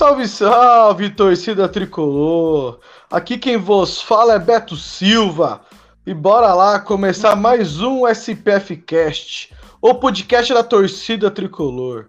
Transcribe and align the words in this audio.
Salve, 0.00 0.26
salve, 0.26 1.10
torcida 1.10 1.68
tricolor! 1.68 2.80
Aqui 3.10 3.36
quem 3.36 3.58
vos 3.58 4.00
fala 4.00 4.32
é 4.32 4.38
Beto 4.38 4.74
Silva. 4.74 5.60
E 6.06 6.14
bora 6.14 6.54
lá 6.54 6.80
começar 6.80 7.36
mais 7.36 7.82
um 7.82 8.08
SPF 8.08 8.78
Cast, 8.78 9.54
o 9.78 9.94
podcast 9.94 10.54
da 10.54 10.64
torcida 10.64 11.30
tricolor. 11.30 12.08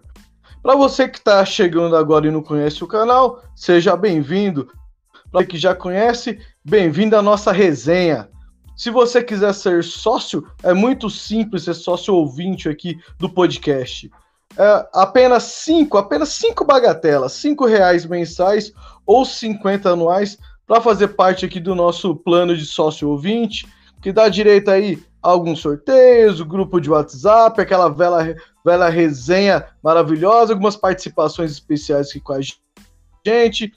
Para 0.62 0.74
você 0.74 1.06
que 1.06 1.18
está 1.18 1.44
chegando 1.44 1.94
agora 1.94 2.26
e 2.26 2.30
não 2.30 2.42
conhece 2.42 2.82
o 2.82 2.86
canal, 2.86 3.42
seja 3.54 3.94
bem-vindo. 3.94 4.72
Para 5.30 5.42
você 5.42 5.46
que 5.48 5.58
já 5.58 5.74
conhece, 5.74 6.40
bem-vindo 6.64 7.14
à 7.14 7.20
nossa 7.20 7.52
resenha. 7.52 8.26
Se 8.74 8.88
você 8.88 9.22
quiser 9.22 9.52
ser 9.52 9.84
sócio, 9.84 10.46
é 10.62 10.72
muito 10.72 11.10
simples 11.10 11.64
ser 11.64 11.74
sócio 11.74 12.14
ouvinte 12.14 12.70
aqui 12.70 12.98
do 13.18 13.28
podcast 13.28 14.10
é, 14.56 14.88
apenas 14.92 15.44
cinco, 15.44 15.96
apenas 15.96 16.30
cinco 16.30 16.64
bagatelas, 16.64 17.32
cinco 17.32 17.66
reais 17.66 18.04
mensais 18.04 18.72
ou 19.06 19.24
50 19.24 19.90
anuais 19.90 20.38
para 20.66 20.80
fazer 20.80 21.08
parte 21.08 21.44
aqui 21.44 21.58
do 21.60 21.74
nosso 21.74 22.14
plano 22.14 22.56
de 22.56 22.64
sócio 22.64 23.08
ouvinte, 23.08 23.66
que 24.00 24.12
dá 24.12 24.28
direito 24.28 24.70
aí 24.70 25.02
a 25.22 25.30
alguns 25.30 25.60
sorteios, 25.60 26.40
o 26.40 26.44
grupo 26.44 26.80
de 26.80 26.90
WhatsApp, 26.90 27.60
aquela 27.60 27.88
vela, 27.88 28.34
vela 28.64 28.88
resenha 28.88 29.66
maravilhosa, 29.82 30.52
algumas 30.52 30.76
participações 30.76 31.52
especiais 31.52 32.10
aqui 32.10 32.20
com 32.20 32.32
a 32.32 32.40
gente, 33.24 33.72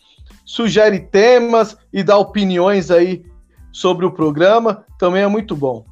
sugere 0.46 1.00
temas 1.00 1.78
e 1.94 2.04
dá 2.04 2.18
opiniões 2.18 2.90
aí 2.92 3.24
sobre 3.72 4.06
o 4.06 4.12
programa, 4.12 4.86
também 4.98 5.24
é 5.24 5.28
muito 5.28 5.56
bom. 5.56 5.86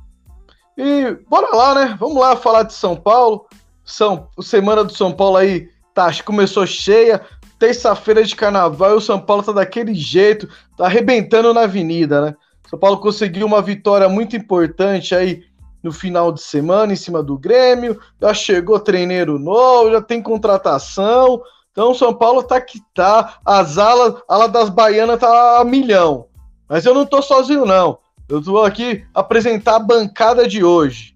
E 0.77 1.17
bora 1.29 1.55
lá, 1.55 1.75
né? 1.75 1.97
Vamos 1.99 2.17
lá 2.17 2.35
falar 2.35 2.63
de 2.63 2.73
São 2.73 2.95
Paulo. 2.95 3.45
São, 3.83 4.27
semana 4.41 4.83
do 4.83 4.93
São 4.93 5.11
Paulo 5.11 5.37
aí 5.37 5.69
tá, 5.93 6.11
começou 6.23 6.65
cheia. 6.65 7.21
Terça-feira 7.59 8.23
de 8.23 8.35
carnaval 8.35 8.91
e 8.91 8.95
o 8.95 9.01
São 9.01 9.19
Paulo 9.19 9.43
tá 9.43 9.51
daquele 9.51 9.93
jeito, 9.93 10.49
tá 10.75 10.85
arrebentando 10.85 11.53
na 11.53 11.61
avenida, 11.61 12.21
né? 12.21 12.35
São 12.69 12.77
Paulo 12.77 12.97
conseguiu 12.97 13.45
uma 13.45 13.61
vitória 13.61 14.09
muito 14.09 14.35
importante 14.35 15.13
aí 15.13 15.43
no 15.83 15.91
final 15.91 16.31
de 16.31 16.41
semana 16.41 16.93
em 16.93 16.95
cima 16.95 17.21
do 17.21 17.37
Grêmio. 17.37 17.99
Já 18.21 18.33
chegou 18.33 18.79
treineiro 18.79 19.37
novo, 19.37 19.91
já 19.91 20.01
tem 20.01 20.21
contratação. 20.21 21.41
Então 21.71 21.93
São 21.93 22.13
Paulo 22.13 22.43
tá 22.43 22.59
que 22.59 22.81
tá. 22.93 23.39
As 23.45 23.77
alas, 23.77 24.21
ala 24.27 24.47
das 24.47 24.69
baianas 24.69 25.19
tá 25.19 25.59
a 25.59 25.63
milhão. 25.63 26.27
Mas 26.67 26.85
eu 26.85 26.93
não 26.93 27.05
tô 27.05 27.21
sozinho, 27.21 27.65
não. 27.65 27.99
Eu 28.27 28.41
tô 28.41 28.61
aqui 28.63 29.05
apresentar 29.13 29.75
a 29.75 29.79
bancada 29.79 30.47
de 30.47 30.63
hoje. 30.63 31.12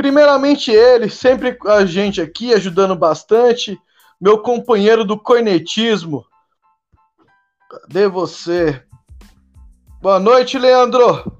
Primeiramente 0.00 0.70
ele, 0.70 1.10
sempre 1.10 1.58
a 1.66 1.84
gente 1.84 2.22
aqui 2.22 2.54
ajudando 2.54 2.96
bastante, 2.96 3.78
meu 4.18 4.38
companheiro 4.38 5.04
do 5.04 5.14
cornetismo. 5.18 6.24
Cadê 7.68 8.08
você? 8.08 8.82
Boa 10.00 10.18
noite, 10.18 10.58
Leandro. 10.58 11.30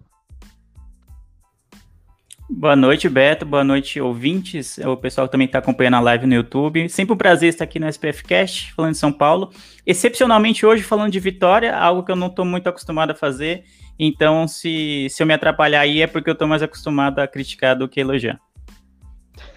Boa 2.50 2.76
noite, 2.76 3.08
Beto. 3.08 3.46
Boa 3.46 3.64
noite, 3.64 3.98
ouvintes. 3.98 4.76
O 4.76 4.94
pessoal 4.94 5.26
que 5.26 5.32
também 5.32 5.46
está 5.46 5.58
acompanhando 5.58 5.94
a 5.94 6.00
live 6.00 6.26
no 6.26 6.34
YouTube. 6.34 6.86
Sempre 6.90 7.14
um 7.14 7.16
prazer 7.16 7.48
estar 7.48 7.64
aqui 7.64 7.78
no 7.78 7.88
SPF 7.88 8.22
Cast, 8.24 8.74
falando 8.74 8.92
de 8.92 8.98
São 8.98 9.10
Paulo. 9.10 9.50
Excepcionalmente 9.86 10.66
hoje, 10.66 10.82
falando 10.82 11.10
de 11.10 11.18
vitória, 11.18 11.74
algo 11.74 12.04
que 12.04 12.12
eu 12.12 12.16
não 12.16 12.26
estou 12.26 12.44
muito 12.44 12.68
acostumado 12.68 13.12
a 13.12 13.14
fazer. 13.14 13.64
Então, 13.98 14.46
se, 14.46 15.06
se 15.08 15.22
eu 15.22 15.26
me 15.26 15.32
atrapalhar 15.32 15.80
aí, 15.80 16.02
é 16.02 16.06
porque 16.06 16.28
eu 16.28 16.34
estou 16.34 16.46
mais 16.46 16.62
acostumado 16.62 17.20
a 17.20 17.26
criticar 17.26 17.74
do 17.74 17.88
que 17.88 17.98
elogiar. 17.98 18.38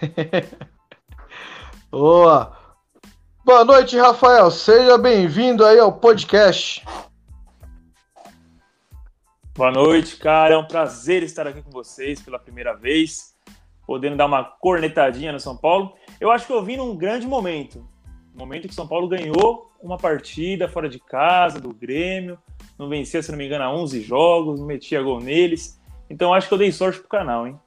Boa! 1.90 2.56
Boa 3.44 3.64
noite, 3.64 3.98
Rafael. 3.98 4.50
Seja 4.50 4.96
bem-vindo 4.96 5.64
aí 5.64 5.78
ao 5.78 5.92
podcast. 5.92 6.82
Boa 9.54 9.70
noite, 9.70 10.16
cara. 10.16 10.54
É 10.54 10.56
um 10.56 10.66
prazer 10.66 11.22
estar 11.22 11.46
aqui 11.46 11.62
com 11.62 11.70
vocês 11.70 12.22
pela 12.22 12.38
primeira 12.38 12.74
vez, 12.74 13.34
podendo 13.86 14.16
dar 14.16 14.26
uma 14.26 14.42
cornetadinha 14.42 15.30
no 15.30 15.38
São 15.38 15.56
Paulo. 15.56 15.94
Eu 16.18 16.30
acho 16.30 16.46
que 16.46 16.52
eu 16.52 16.64
vim 16.64 16.78
num 16.78 16.96
grande 16.96 17.26
momento. 17.26 17.86
Momento 18.34 18.66
que 18.66 18.74
São 18.74 18.88
Paulo 18.88 19.06
ganhou 19.06 19.70
uma 19.80 19.98
partida 19.98 20.66
fora 20.66 20.88
de 20.88 20.98
casa, 20.98 21.60
do 21.60 21.72
Grêmio. 21.72 22.38
Não 22.78 22.88
vencia, 22.88 23.22
se 23.22 23.30
não 23.30 23.38
me 23.38 23.46
engano, 23.46 23.64
11 23.64 24.00
jogos, 24.00 24.58
não 24.58 24.66
metia 24.66 25.02
gol 25.02 25.20
neles. 25.20 25.78
Então 26.08 26.34
acho 26.34 26.48
que 26.48 26.54
eu 26.54 26.58
dei 26.58 26.72
sorte 26.72 26.98
pro 26.98 27.08
canal, 27.08 27.46
hein? 27.46 27.60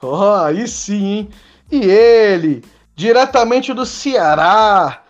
Oh, 0.00 0.44
aí 0.44 0.68
sim, 0.68 1.04
hein? 1.04 1.30
E 1.70 1.82
ele, 1.84 2.64
diretamente 2.94 3.72
do 3.72 3.86
Ceará, 3.86 5.02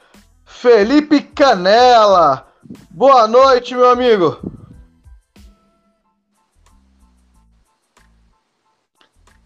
Felipe 0.44 1.20
Canela. 1.20 2.46
Boa 2.90 3.26
noite, 3.26 3.74
meu 3.74 3.90
amigo. 3.90 4.40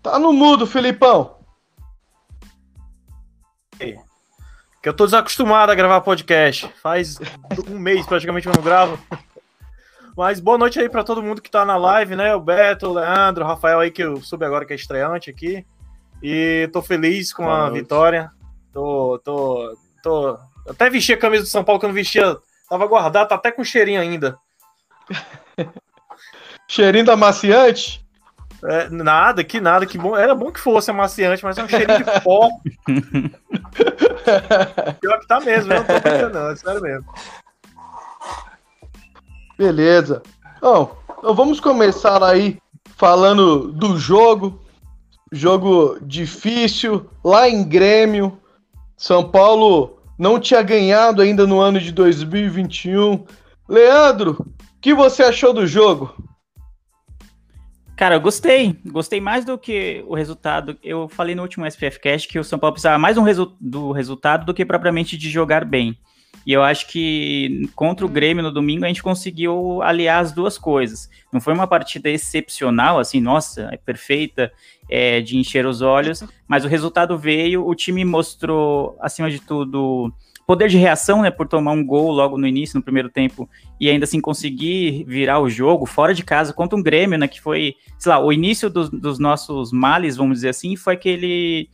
Tá 0.02 0.18
no 0.18 0.32
mudo, 0.32 0.66
Felipão. 0.66 1.38
Que 4.80 4.88
eu 4.88 4.94
tô 4.94 5.04
desacostumado 5.06 5.72
a 5.72 5.74
gravar 5.74 6.00
podcast. 6.02 6.72
Faz 6.80 7.18
um 7.68 7.78
mês 7.78 8.06
praticamente 8.06 8.44
que 8.44 8.48
eu 8.48 8.56
não 8.56 8.62
gravo. 8.62 8.98
Mas 10.18 10.40
boa 10.40 10.58
noite 10.58 10.80
aí 10.80 10.88
para 10.88 11.04
todo 11.04 11.22
mundo 11.22 11.40
que 11.40 11.48
tá 11.48 11.64
na 11.64 11.76
live, 11.76 12.16
né? 12.16 12.34
O 12.34 12.40
Beto, 12.40 12.88
o 12.88 12.92
Leandro, 12.94 13.44
o 13.44 13.46
Rafael 13.46 13.78
aí, 13.78 13.88
que 13.88 14.02
eu 14.02 14.20
soube 14.20 14.44
agora 14.44 14.66
que 14.66 14.72
é 14.72 14.76
estreante 14.76 15.30
aqui. 15.30 15.64
E 16.20 16.68
tô 16.72 16.82
feliz 16.82 17.32
com 17.32 17.44
boa 17.44 17.54
a 17.54 17.60
noite. 17.70 17.82
vitória. 17.82 18.32
Tô, 18.72 19.20
tô, 19.22 19.78
tô. 20.02 20.36
Até 20.68 20.90
vesti 20.90 21.12
a 21.12 21.16
camisa 21.16 21.44
do 21.44 21.48
São 21.48 21.62
Paulo 21.62 21.78
que 21.78 21.86
eu 21.86 21.90
não 21.90 21.94
vestia. 21.94 22.36
Tava 22.68 22.84
guardado, 22.88 23.28
tá 23.28 23.36
até 23.36 23.52
com 23.52 23.62
cheirinho 23.62 24.00
ainda. 24.00 24.36
cheirinho 26.66 27.04
da 27.04 27.16
maciante? 27.16 28.04
É, 28.64 28.90
nada, 28.90 29.44
que 29.44 29.60
nada, 29.60 29.86
que 29.86 29.96
bom. 29.96 30.16
Era 30.16 30.34
bom 30.34 30.50
que 30.50 30.58
fosse 30.58 30.90
amaciante, 30.90 31.44
mas 31.44 31.56
é 31.58 31.62
um 31.62 31.68
cheirinho 31.68 31.96
de 31.96 32.04
pó. 32.24 32.48
Pior 35.00 35.20
que 35.20 35.28
tá 35.28 35.38
mesmo, 35.38 35.72
eu 35.72 35.78
não 35.78 35.86
tô 35.86 35.92
brincando, 36.00 36.40
não, 36.40 36.50
é 36.50 36.56
sério 36.56 36.82
mesmo. 36.82 37.06
Beleza. 39.58 40.22
Bom, 40.60 40.96
então 41.18 41.34
vamos 41.34 41.58
começar 41.58 42.22
aí 42.22 42.58
falando 42.96 43.72
do 43.72 43.98
jogo. 43.98 44.60
Jogo 45.32 45.98
difícil, 46.00 47.10
lá 47.24 47.48
em 47.48 47.64
Grêmio. 47.64 48.38
São 48.96 49.28
Paulo 49.28 49.98
não 50.16 50.38
tinha 50.38 50.62
ganhado 50.62 51.20
ainda 51.20 51.44
no 51.44 51.60
ano 51.60 51.80
de 51.80 51.90
2021. 51.90 53.26
Leandro, 53.68 54.36
o 54.40 54.80
que 54.80 54.94
você 54.94 55.24
achou 55.24 55.52
do 55.52 55.66
jogo? 55.66 56.14
Cara, 57.96 58.14
eu 58.14 58.20
gostei. 58.20 58.78
Gostei 58.86 59.20
mais 59.20 59.44
do 59.44 59.58
que 59.58 60.04
o 60.06 60.14
resultado. 60.14 60.78
Eu 60.84 61.08
falei 61.08 61.34
no 61.34 61.42
último 61.42 61.66
SPF 61.66 61.98
Cast 61.98 62.28
que 62.28 62.38
o 62.38 62.44
São 62.44 62.58
Paulo 62.58 62.74
precisava 62.74 62.96
mais 62.96 63.18
um 63.18 63.22
resu 63.22 63.56
do 63.60 63.90
resultado 63.90 64.46
do 64.46 64.54
que 64.54 64.64
propriamente 64.64 65.16
de 65.16 65.28
jogar 65.28 65.64
bem. 65.64 65.98
E 66.48 66.52
eu 66.54 66.62
acho 66.62 66.88
que 66.88 67.68
contra 67.76 68.06
o 68.06 68.08
Grêmio 68.08 68.42
no 68.42 68.50
domingo 68.50 68.86
a 68.86 68.88
gente 68.88 69.02
conseguiu 69.02 69.82
aliar 69.82 70.22
as 70.22 70.32
duas 70.32 70.56
coisas. 70.56 71.10
Não 71.30 71.42
foi 71.42 71.52
uma 71.52 71.66
partida 71.66 72.08
excepcional, 72.08 72.98
assim, 72.98 73.20
nossa, 73.20 73.68
é 73.70 73.76
perfeita, 73.76 74.50
é, 74.88 75.20
de 75.20 75.36
encher 75.36 75.66
os 75.66 75.82
olhos, 75.82 76.24
mas 76.48 76.64
o 76.64 76.68
resultado 76.68 77.18
veio, 77.18 77.68
o 77.68 77.74
time 77.74 78.02
mostrou, 78.02 78.96
acima 78.98 79.30
de 79.30 79.40
tudo, 79.40 80.10
poder 80.46 80.70
de 80.70 80.78
reação, 80.78 81.20
né, 81.20 81.30
por 81.30 81.46
tomar 81.46 81.72
um 81.72 81.84
gol 81.84 82.10
logo 82.12 82.38
no 82.38 82.46
início, 82.46 82.78
no 82.78 82.82
primeiro 82.82 83.10
tempo, 83.10 83.46
e 83.78 83.90
ainda 83.90 84.04
assim 84.04 84.18
conseguir 84.18 85.04
virar 85.06 85.40
o 85.40 85.50
jogo 85.50 85.84
fora 85.84 86.14
de 86.14 86.24
casa 86.24 86.54
contra 86.54 86.78
um 86.78 86.82
Grêmio, 86.82 87.18
né, 87.18 87.28
que 87.28 87.42
foi, 87.42 87.74
sei 87.98 88.10
lá, 88.10 88.24
o 88.24 88.32
início 88.32 88.70
dos, 88.70 88.88
dos 88.88 89.18
nossos 89.18 89.70
males, 89.70 90.16
vamos 90.16 90.38
dizer 90.38 90.48
assim, 90.48 90.76
foi 90.76 90.94
aquele 90.94 91.68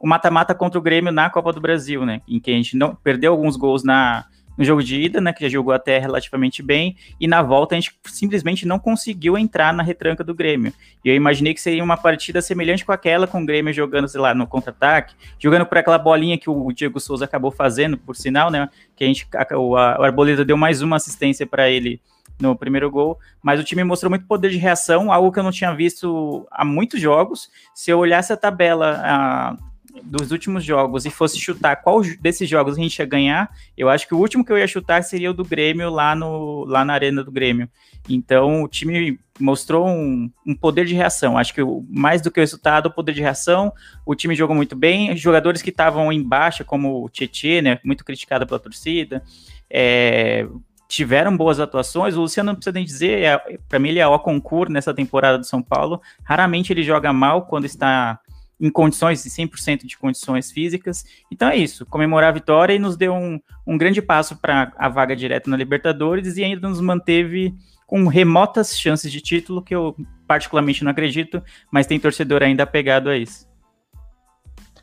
o 0.00 0.06
mata-mata 0.06 0.54
contra 0.54 0.78
o 0.78 0.82
Grêmio 0.82 1.12
na 1.12 1.28
Copa 1.28 1.52
do 1.52 1.60
Brasil, 1.60 2.04
né? 2.06 2.20
Em 2.28 2.38
que 2.38 2.50
a 2.50 2.54
gente 2.54 2.76
não 2.76 2.94
perdeu 2.94 3.32
alguns 3.32 3.56
gols 3.56 3.82
na, 3.82 4.26
no 4.58 4.64
jogo 4.64 4.82
de 4.82 5.00
ida, 5.00 5.20
né, 5.20 5.32
que 5.32 5.42
já 5.42 5.48
jogou 5.48 5.72
até 5.72 5.98
relativamente 5.98 6.64
bem, 6.64 6.96
e 7.20 7.28
na 7.28 7.40
volta 7.40 7.76
a 7.76 7.80
gente 7.80 7.96
simplesmente 8.06 8.66
não 8.66 8.76
conseguiu 8.76 9.38
entrar 9.38 9.72
na 9.72 9.84
retranca 9.84 10.24
do 10.24 10.34
Grêmio. 10.34 10.72
E 11.04 11.08
eu 11.08 11.14
imaginei 11.14 11.54
que 11.54 11.60
seria 11.60 11.82
uma 11.82 11.96
partida 11.96 12.42
semelhante 12.42 12.84
com 12.84 12.90
aquela, 12.90 13.28
com 13.28 13.40
o 13.40 13.46
Grêmio 13.46 13.72
jogando, 13.72 14.08
sei 14.08 14.20
lá, 14.20 14.34
no 14.34 14.48
contra-ataque, 14.48 15.14
jogando 15.38 15.64
por 15.64 15.78
aquela 15.78 15.96
bolinha 15.96 16.36
que 16.36 16.50
o 16.50 16.72
Diego 16.72 16.98
Souza 16.98 17.24
acabou 17.24 17.52
fazendo, 17.52 17.96
por 17.96 18.16
sinal, 18.16 18.50
né, 18.50 18.68
que 18.96 19.04
a 19.04 19.06
gente, 19.06 19.28
a, 19.32 19.56
o, 19.56 19.76
a 19.76 20.04
Arboleda 20.04 20.44
deu 20.44 20.56
mais 20.56 20.82
uma 20.82 20.96
assistência 20.96 21.46
para 21.46 21.70
ele 21.70 22.00
no 22.40 22.56
primeiro 22.56 22.90
gol, 22.90 23.18
mas 23.42 23.60
o 23.60 23.64
time 23.64 23.82
mostrou 23.84 24.10
muito 24.10 24.26
poder 24.26 24.50
de 24.50 24.58
reação, 24.58 25.12
algo 25.12 25.32
que 25.32 25.38
eu 25.38 25.42
não 25.42 25.50
tinha 25.50 25.72
visto 25.74 26.46
há 26.50 26.64
muitos 26.64 27.00
jogos. 27.00 27.50
Se 27.74 27.90
eu 27.90 27.98
olhasse 27.98 28.32
a 28.32 28.36
tabela 28.36 29.00
a, 29.04 29.56
dos 30.02 30.30
últimos 30.30 30.64
jogos 30.64 31.04
e 31.04 31.10
fosse 31.10 31.38
chutar 31.38 31.76
qual 31.76 32.00
desses 32.20 32.48
jogos 32.48 32.76
a 32.76 32.80
gente 32.80 32.98
ia 32.98 33.06
ganhar, 33.06 33.50
eu 33.76 33.88
acho 33.88 34.06
que 34.06 34.14
o 34.14 34.18
último 34.18 34.44
que 34.44 34.52
eu 34.52 34.58
ia 34.58 34.66
chutar 34.66 35.02
seria 35.02 35.30
o 35.30 35.34
do 35.34 35.44
Grêmio 35.44 35.90
lá, 35.90 36.14
no, 36.14 36.64
lá 36.64 36.84
na 36.84 36.92
arena 36.92 37.22
do 37.22 37.30
Grêmio. 37.30 37.68
Então 38.08 38.62
o 38.62 38.68
time 38.68 39.18
mostrou 39.38 39.86
um, 39.86 40.30
um 40.46 40.54
poder 40.54 40.86
de 40.86 40.94
reação. 40.94 41.36
Acho 41.36 41.54
que 41.54 41.60
mais 41.88 42.20
do 42.20 42.30
que 42.30 42.40
o 42.40 42.42
resultado, 42.42 42.86
o 42.86 42.90
poder 42.90 43.12
de 43.12 43.20
reação. 43.20 43.72
O 44.04 44.14
time 44.14 44.34
jogou 44.34 44.56
muito 44.56 44.74
bem. 44.74 45.16
Jogadores 45.16 45.62
que 45.62 45.70
estavam 45.70 46.12
em 46.12 46.22
baixa, 46.22 46.64
como 46.64 47.04
o 47.04 47.08
Tietchan, 47.08 47.62
né, 47.62 47.80
muito 47.84 48.04
criticado 48.04 48.46
pela 48.46 48.58
torcida, 48.58 49.22
é, 49.70 50.46
tiveram 50.88 51.36
boas 51.36 51.60
atuações. 51.60 52.16
O 52.16 52.22
Luciano 52.22 52.48
não 52.48 52.54
precisa 52.54 52.72
nem 52.72 52.84
dizer, 52.84 53.22
é, 53.22 53.58
para 53.68 53.78
mim 53.78 53.90
ele 53.90 53.98
é 53.98 54.06
o 54.06 54.18
concurso 54.18 54.72
nessa 54.72 54.94
temporada 54.94 55.38
do 55.38 55.44
São 55.44 55.62
Paulo. 55.62 56.00
Raramente 56.24 56.72
ele 56.72 56.82
joga 56.82 57.12
mal 57.12 57.42
quando 57.42 57.66
está 57.66 58.18
em 58.60 58.70
condições, 58.70 59.20
100% 59.20 59.86
de 59.86 59.96
condições 59.96 60.50
físicas. 60.50 61.04
Então 61.30 61.48
é 61.48 61.56
isso, 61.56 61.86
comemorar 61.86 62.30
a 62.30 62.32
vitória 62.32 62.74
e 62.74 62.78
nos 62.78 62.96
deu 62.96 63.14
um, 63.14 63.38
um 63.66 63.78
grande 63.78 64.02
passo 64.02 64.36
para 64.36 64.72
a 64.76 64.88
vaga 64.88 65.14
direta 65.14 65.48
na 65.48 65.56
Libertadores 65.56 66.36
e 66.36 66.44
ainda 66.44 66.68
nos 66.68 66.80
manteve 66.80 67.54
com 67.86 68.06
remotas 68.06 68.78
chances 68.78 69.10
de 69.10 69.20
título, 69.20 69.62
que 69.62 69.74
eu 69.74 69.96
particularmente 70.26 70.84
não 70.84 70.90
acredito, 70.90 71.42
mas 71.70 71.86
tem 71.86 71.98
torcedor 71.98 72.42
ainda 72.42 72.64
apegado 72.64 73.08
a 73.08 73.16
isso. 73.16 73.48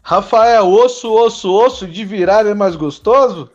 Rafael, 0.01 0.68
osso, 0.68 1.12
osso, 1.13 1.51
osso, 1.51 1.88
de 1.88 2.06
virar 2.06 2.45
é 2.45 2.54
mais 2.54 2.75
gostoso? 2.75 3.51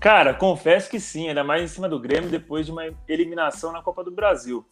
Cara, 0.00 0.32
confesso 0.32 0.88
que 0.88 0.98
sim, 0.98 1.28
ainda 1.28 1.44
mais 1.44 1.62
em 1.62 1.68
cima 1.68 1.88
do 1.88 2.00
Grêmio 2.00 2.30
depois 2.30 2.64
de 2.64 2.72
uma 2.72 2.84
eliminação 3.06 3.70
na 3.70 3.82
Copa 3.82 4.02
do 4.02 4.10
Brasil. 4.10 4.66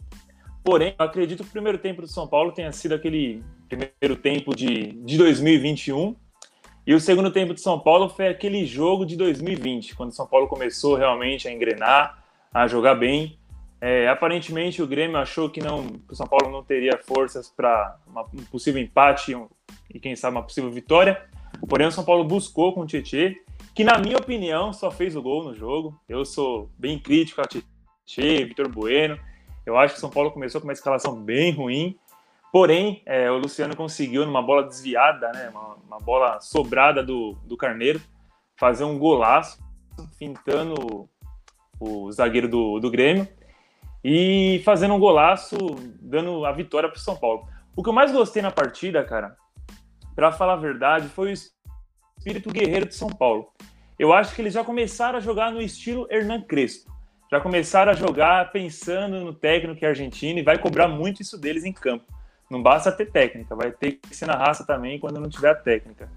Porém, 0.69 0.95
eu 0.99 1.05
acredito 1.07 1.43
que 1.43 1.49
o 1.49 1.53
primeiro 1.53 1.79
tempo 1.79 2.03
do 2.03 2.07
São 2.07 2.29
Paulo 2.29 2.53
tenha 2.53 2.71
sido 2.73 2.95
aquele 2.95 3.43
primeiro 3.71 4.21
tempo 4.21 4.55
de, 4.55 4.93
de 5.03 5.17
2021 5.17 6.15
e 6.87 6.93
o 6.93 7.01
segundo 7.01 7.31
tempo 7.31 7.55
do 7.55 7.59
São 7.59 7.81
Paulo 7.81 8.11
foi 8.11 8.29
aquele 8.29 8.67
jogo 8.67 9.07
de 9.07 9.17
2020, 9.17 9.97
quando 9.97 10.11
o 10.11 10.15
São 10.15 10.27
Paulo 10.27 10.47
começou 10.47 10.95
realmente 10.95 11.49
a 11.49 11.51
engrenar, 11.51 12.23
a 12.53 12.67
jogar 12.67 12.97
bem. 12.97 13.39
É, 13.81 14.11
aparentemente 14.11 14.83
o 14.83 14.87
Grêmio 14.87 15.17
achou 15.17 15.49
que 15.49 15.59
não, 15.59 15.87
que 15.87 16.13
o 16.13 16.15
São 16.15 16.27
Paulo 16.27 16.53
não 16.53 16.63
teria 16.63 17.01
forças 17.03 17.49
para 17.49 17.97
um 18.07 18.45
possível 18.45 18.83
empate 18.83 19.35
e 19.89 19.99
quem 19.99 20.15
sabe 20.15 20.37
uma 20.37 20.43
possível 20.43 20.71
vitória. 20.71 21.19
Porém, 21.67 21.87
o 21.87 21.93
São 21.93 22.05
Paulo 22.05 22.25
buscou 22.25 22.75
com 22.75 22.83
o 22.83 22.87
Tietchan 22.87 23.33
que 23.75 23.85
na 23.85 23.97
minha 23.97 24.19
opinião 24.19 24.75
só 24.75 24.91
fez 24.91 25.17
o 25.17 25.23
gol 25.23 25.45
no 25.45 25.55
jogo. 25.55 25.99
Eu 26.07 26.27
sou 26.27 26.69
bem 26.77 26.99
crítico 26.99 27.41
a 27.41 27.45
Tietchan, 27.47 28.45
Vitor 28.49 28.69
Bueno. 28.69 29.19
Eu 29.69 29.77
acho 29.77 29.93
que 29.93 29.99
o 29.99 30.01
São 30.01 30.09
Paulo 30.09 30.31
começou 30.31 30.63
com 30.63 30.67
uma 30.67 30.73
escalação 30.73 31.15
bem 31.15 31.53
ruim. 31.53 31.95
Porém, 32.51 33.03
é, 33.05 33.31
o 33.31 33.37
Luciano 33.37 33.77
conseguiu, 33.77 34.25
numa 34.25 34.41
bola 34.41 34.63
desviada, 34.63 35.31
né, 35.33 35.51
uma, 35.51 35.75
uma, 35.87 35.99
bola 35.99 36.41
sobrada 36.41 37.03
do, 37.03 37.37
do 37.45 37.55
Carneiro, 37.55 38.01
fazer 38.57 38.85
um 38.85 38.99
golaço, 38.99 39.63
fintando 40.19 41.07
o, 41.79 42.07
o 42.07 42.11
zagueiro 42.11 42.49
do, 42.49 42.81
do 42.81 42.91
Grêmio 42.91 43.29
e 44.03 44.63
fazendo 44.65 44.95
um 44.95 44.99
golaço, 44.99 45.59
dando 46.01 46.47
a 46.47 46.53
vitória 46.53 46.89
para 46.89 46.97
o 46.97 47.01
São 47.01 47.15
Paulo. 47.15 47.47
O 47.77 47.83
que 47.83 47.91
eu 47.91 47.93
mais 47.93 48.11
gostei 48.11 48.41
na 48.41 48.51
partida, 48.51 49.05
cara, 49.05 49.37
para 50.17 50.33
falar 50.33 50.55
a 50.55 50.57
verdade, 50.57 51.09
foi 51.09 51.29
o 51.29 51.35
espírito 52.17 52.51
guerreiro 52.51 52.87
de 52.87 52.95
São 52.95 53.11
Paulo. 53.11 53.53
Eu 53.99 54.15
acho 54.15 54.35
que 54.35 54.41
eles 54.41 54.55
já 54.55 54.65
começaram 54.65 55.19
a 55.19 55.21
jogar 55.21 55.53
no 55.53 55.61
estilo 55.61 56.07
Hernan 56.11 56.41
Crespo. 56.41 56.98
Já 57.31 57.41
começaram 57.41 57.93
a 57.93 57.95
jogar 57.95 58.51
pensando 58.51 59.21
no 59.21 59.35
técnico 59.35 59.79
que 59.79 59.85
é 59.85 59.89
argentino 59.89 60.39
e 60.39 60.43
vai 60.43 60.59
cobrar 60.59 60.89
muito 60.89 61.21
isso 61.21 61.39
deles 61.39 61.65
em 61.65 61.73
campo. 61.73 62.07
Não 62.51 62.63
basta 62.63 62.91
ter 62.91 63.11
técnica, 63.11 63.55
vai 63.55 63.71
ter 63.71 63.93
que 63.93 64.17
ser 64.17 64.27
na 64.27 64.35
raça 64.35 64.67
também 64.67 64.99
quando 64.99 65.21
não 65.21 65.29
tiver 65.29 65.51
a 65.51 65.55
técnica. 65.55 66.11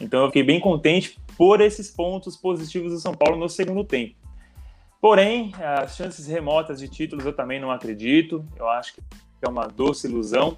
Então 0.00 0.20
eu 0.22 0.26
fiquei 0.28 0.44
bem 0.44 0.60
contente 0.60 1.18
por 1.36 1.60
esses 1.60 1.90
pontos 1.90 2.36
positivos 2.36 2.92
do 2.92 2.98
São 2.98 3.12
Paulo 3.12 3.36
no 3.36 3.48
segundo 3.48 3.82
tempo. 3.82 4.14
Porém, 5.00 5.52
as 5.60 5.96
chances 5.96 6.28
remotas 6.28 6.78
de 6.78 6.88
títulos 6.88 7.26
eu 7.26 7.32
também 7.32 7.60
não 7.60 7.72
acredito. 7.72 8.44
Eu 8.56 8.68
acho 8.68 8.94
que 8.94 9.02
é 9.42 9.48
uma 9.48 9.66
doce 9.66 10.06
ilusão. 10.06 10.56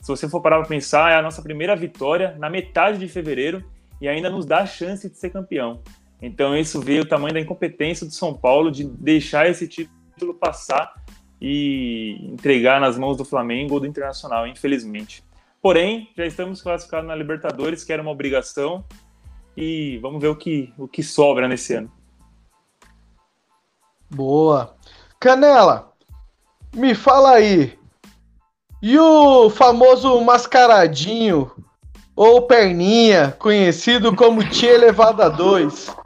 Se 0.00 0.08
você 0.08 0.28
for 0.28 0.40
parar 0.40 0.58
para 0.58 0.66
pensar, 0.66 1.12
é 1.12 1.16
a 1.16 1.22
nossa 1.22 1.40
primeira 1.40 1.76
vitória 1.76 2.34
na 2.38 2.50
metade 2.50 2.98
de 2.98 3.08
fevereiro 3.08 3.64
e 4.00 4.08
ainda 4.08 4.28
nos 4.28 4.44
dá 4.44 4.58
a 4.58 4.66
chance 4.66 5.08
de 5.08 5.16
ser 5.16 5.30
campeão. 5.30 5.80
Então 6.24 6.56
isso 6.56 6.80
vê 6.80 7.00
o 7.00 7.04
tamanho 7.04 7.34
da 7.34 7.40
incompetência 7.40 8.06
do 8.06 8.12
São 8.12 8.32
Paulo 8.32 8.70
de 8.70 8.84
deixar 8.84 9.48
esse 9.48 9.68
título 9.68 10.32
passar 10.34 10.94
e 11.40 12.18
entregar 12.32 12.80
nas 12.80 12.96
mãos 12.96 13.18
do 13.18 13.24
Flamengo 13.24 13.74
ou 13.74 13.80
do 13.80 13.86
Internacional, 13.86 14.46
infelizmente. 14.46 15.22
Porém, 15.60 16.08
já 16.16 16.24
estamos 16.24 16.62
classificados 16.62 17.06
na 17.06 17.14
Libertadores, 17.14 17.84
que 17.84 17.92
era 17.92 18.00
uma 18.00 18.10
obrigação, 18.10 18.84
e 19.54 19.98
vamos 19.98 20.20
ver 20.20 20.28
o 20.28 20.36
que, 20.36 20.72
o 20.78 20.88
que 20.88 21.02
sobra 21.02 21.46
nesse 21.46 21.74
ano. 21.74 21.92
Boa. 24.08 24.74
Canela, 25.20 25.92
me 26.74 26.94
fala 26.94 27.32
aí. 27.32 27.78
E 28.80 28.98
o 28.98 29.50
famoso 29.50 30.18
mascaradinho 30.22 31.50
ou 32.16 32.42
Perninha, 32.42 33.34
conhecido 33.38 34.14
como 34.14 34.48
Tia 34.48 34.72
Elevada 34.72 35.28
2. 35.28 36.03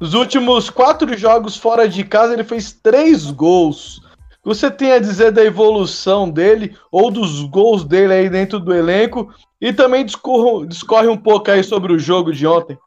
Nos 0.00 0.14
últimos 0.14 0.68
quatro 0.68 1.16
jogos 1.16 1.56
fora 1.56 1.88
de 1.88 2.04
casa, 2.04 2.34
ele 2.34 2.44
fez 2.44 2.72
três 2.72 3.30
gols. 3.30 4.00
Você 4.44 4.70
tem 4.70 4.92
a 4.92 4.98
dizer 4.98 5.32
da 5.32 5.44
evolução 5.44 6.30
dele 6.30 6.76
ou 6.92 7.10
dos 7.10 7.42
gols 7.42 7.84
dele 7.84 8.12
aí 8.12 8.28
dentro 8.28 8.60
do 8.60 8.74
elenco? 8.74 9.32
E 9.60 9.72
também 9.72 10.04
discorre, 10.04 10.66
discorre 10.66 11.08
um 11.08 11.16
pouco 11.16 11.50
aí 11.50 11.64
sobre 11.64 11.92
o 11.92 11.98
jogo 11.98 12.32
de 12.32 12.46
ontem. 12.46 12.78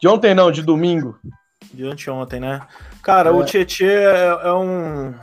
De 0.00 0.08
ontem 0.08 0.34
não, 0.34 0.50
de 0.50 0.62
domingo. 0.62 1.18
De 1.72 1.86
anteontem, 1.86 2.40
né? 2.40 2.60
Cara, 3.02 3.30
é. 3.30 3.32
o 3.32 3.44
Tietchan 3.44 3.86
é, 3.86 4.40
é, 4.44 4.52
um, 4.52 5.14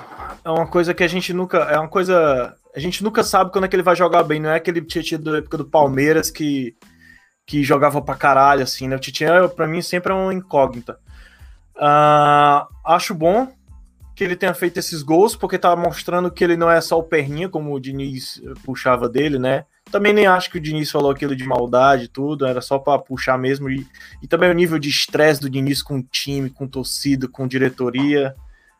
é 0.45 0.49
uma 0.49 0.67
coisa 0.67 0.93
que 0.93 1.03
a 1.03 1.07
gente 1.07 1.33
nunca. 1.33 1.57
É 1.57 1.77
uma 1.77 1.89
coisa. 1.89 2.55
A 2.75 2.79
gente 2.79 3.03
nunca 3.03 3.23
sabe 3.23 3.51
quando 3.51 3.65
é 3.65 3.67
que 3.67 3.75
ele 3.75 3.83
vai 3.83 3.95
jogar 3.95 4.23
bem. 4.23 4.39
Não 4.39 4.49
é 4.49 4.55
aquele 4.55 4.81
Tietchan 4.81 5.19
da 5.19 5.37
época 5.39 5.57
do 5.57 5.65
Palmeiras 5.65 6.29
que 6.29 6.75
que 7.45 7.63
jogava 7.63 8.01
pra 8.01 8.15
caralho, 8.15 8.63
assim, 8.63 8.87
né? 8.87 8.95
O 8.95 8.99
Titian, 8.99 9.49
pra 9.49 9.67
mim, 9.67 9.81
sempre 9.81 10.13
é 10.13 10.15
uma 10.15 10.33
incógnita. 10.33 10.97
Uh, 11.81 12.67
acho 12.85 13.15
bom 13.15 13.51
que 14.15 14.23
ele 14.23 14.35
tenha 14.35 14.53
feito 14.53 14.77
esses 14.77 15.01
gols, 15.01 15.35
porque 15.35 15.57
tá 15.57 15.75
mostrando 15.75 16.29
que 16.29 16.43
ele 16.43 16.55
não 16.55 16.69
é 16.69 16.79
só 16.79 16.99
o 16.99 17.03
perninha, 17.03 17.49
como 17.49 17.73
o 17.73 17.79
Diniz 17.79 18.41
puxava 18.63 19.09
dele, 19.09 19.39
né? 19.39 19.65
Também 19.91 20.13
nem 20.13 20.27
acho 20.27 20.51
que 20.51 20.57
o 20.57 20.61
Diniz 20.61 20.91
falou 20.91 21.11
aquilo 21.11 21.35
de 21.35 21.43
maldade 21.43 22.07
tudo, 22.07 22.45
era 22.45 22.61
só 22.61 22.77
para 22.77 23.01
puxar 23.01 23.37
mesmo. 23.37 23.69
E, 23.69 23.87
e, 24.21 24.27
também 24.27 24.51
o 24.51 24.53
nível 24.53 24.77
de 24.77 24.89
estresse 24.89 25.41
do 25.41 25.49
Diniz 25.49 25.81
com 25.81 25.97
o 25.97 26.03
time, 26.03 26.49
com 26.49 26.67
torcida, 26.67 27.27
com 27.27 27.47
diretoria. 27.47 28.35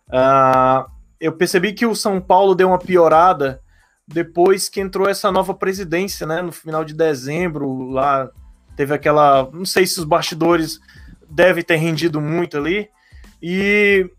Uh, 0.08 0.90
eu 1.20 1.32
percebi 1.32 1.74
que 1.74 1.86
o 1.86 1.96
São 1.96 2.22
Paulo 2.22 2.54
deu 2.54 2.68
uma 2.68 2.80
piorada 2.80 3.62
depois 4.08 4.70
que 4.70 4.80
entrou 4.80 5.10
essa 5.10 5.32
nova 5.32 5.54
presidência, 5.54 6.28
né? 6.28 6.42
No 6.42 6.52
final 6.52 6.86
de 6.86 6.94
dezembro, 6.94 7.90
lá 7.90 8.30
Teve 8.76 8.94
aquela. 8.94 9.50
Não 9.52 9.66
sei 9.66 9.86
se 9.86 10.00
os 10.00 10.06
bastidores 10.06 10.80
devem 11.32 11.64
ter 11.64 11.78
rendido 11.78 12.20
muito 12.20 12.58
ali. 12.58 12.90
E 13.42 14.10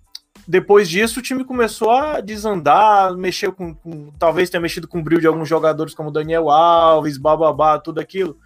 depois 0.46 0.88
disso 0.88 1.20
o 1.20 1.22
time 1.22 1.44
começou 1.44 1.90
a 1.90 2.20
desandar, 2.20 3.14
mexeu 3.16 3.52
com, 3.52 3.74
com, 3.74 4.10
talvez 4.18 4.50
tenha 4.50 4.60
mexido 4.60 4.88
com 4.88 4.98
o 4.98 5.02
brilho 5.02 5.20
de 5.20 5.26
alguns 5.26 5.48
jogadores 5.48 5.94
como 5.94 6.10
Daniel 6.10 6.50
Alves, 6.50 7.18
bababá, 7.18 7.78
tudo 7.78 8.00
aquilo. 8.00 8.36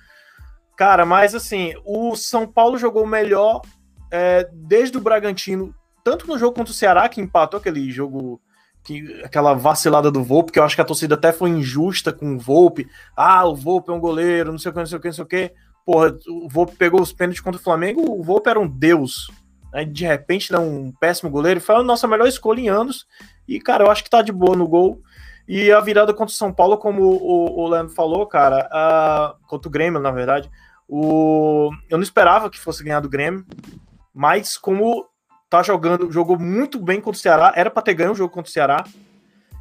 Cara, 0.77 1.07
mas 1.07 1.35
assim, 1.35 1.73
o 1.85 2.15
São 2.15 2.47
Paulo 2.47 2.77
jogou 2.77 3.07
melhor 3.07 3.63
é, 4.11 4.49
desde 4.53 4.99
o 4.99 5.01
Bragantino, 5.01 5.75
tanto 6.05 6.27
no 6.27 6.39
jogo 6.39 6.55
contra 6.55 6.71
o 6.71 6.75
Ceará, 6.75 7.09
que 7.09 7.21
empatou 7.21 7.59
aquele 7.59 7.91
jogo, 7.91 8.41
que, 8.85 9.23
aquela 9.25 9.55
vacilada 9.55 10.11
do 10.11 10.23
Volpe, 10.23 10.53
que 10.53 10.59
eu 10.59 10.65
acho 10.65 10.77
que 10.77 10.83
a 10.83 10.85
torcida 10.85 11.15
até 11.15 11.33
foi 11.33 11.49
injusta 11.49 12.13
com 12.13 12.37
o 12.37 12.39
Volpe. 12.39 12.87
Ah, 13.17 13.47
o 13.47 13.57
Volpe 13.57 13.91
é 13.91 13.95
um 13.95 14.01
goleiro, 14.01 14.53
não 14.53 14.59
sei 14.59 14.71
o 14.71 14.75
que, 14.75 14.81
não 14.81 14.87
sei 14.87 14.99
o 14.99 15.01
que, 15.01 15.09
não 15.09 15.15
sei 15.15 15.25
o 15.25 15.27
que 15.27 15.53
porra, 15.87 16.19
o 16.29 16.49
Volpe 16.49 16.75
pegou 16.77 17.01
os 17.01 17.13
pênaltis 17.13 17.41
contra 17.41 17.61
o 17.61 17.65
Flamengo, 17.65 18.03
o 18.11 18.23
Volpe 18.23 18.51
era 18.51 18.59
um 18.61 18.69
deus. 18.69 19.31
De 19.93 20.05
repente, 20.05 20.55
é 20.55 20.59
um 20.59 20.91
péssimo 20.91 21.31
goleiro. 21.31 21.61
Foi 21.61 21.77
a 21.77 21.83
nossa 21.83 22.09
melhor 22.09 22.27
escolha 22.27 22.61
em 22.61 22.69
anos. 22.69 23.07
E, 23.47 23.61
cara, 23.61 23.85
eu 23.85 23.91
acho 23.91 24.03
que 24.03 24.11
tá 24.11 24.21
de 24.21 24.33
boa 24.33 24.57
no 24.57 24.67
gol. 24.67 25.01
E 25.47 25.71
a 25.71 25.81
virada 25.81 26.13
contra 26.13 26.33
o 26.33 26.37
São 26.37 26.53
Paulo, 26.53 26.77
como 26.77 27.03
o, 27.03 27.61
o 27.61 27.69
Leandro 27.69 27.95
falou, 27.95 28.27
cara, 28.27 29.37
contra 29.47 29.69
o 29.69 29.71
Grêmio, 29.71 30.01
na 30.01 30.11
verdade, 30.11 30.51
O... 30.89 31.71
Eu 31.89 31.99
não 31.99 32.03
esperava 32.03 32.51
que 32.51 32.59
fosse 32.59 32.83
ganhar 32.83 33.01
do 33.01 33.09
Grêmio, 33.09 33.45
mas 34.15 34.57
como 34.57 35.07
tá 35.49 35.63
jogando, 35.63 36.11
jogou 36.11 36.39
muito 36.39 36.79
bem 36.81 37.01
contra 37.01 37.19
o 37.19 37.21
Ceará, 37.21 37.53
era 37.55 37.71
para 37.71 37.83
ter 37.83 37.95
ganho 37.95 38.13
o 38.13 38.15
jogo 38.15 38.33
contra 38.33 38.49
o 38.49 38.53
Ceará, 38.53 38.85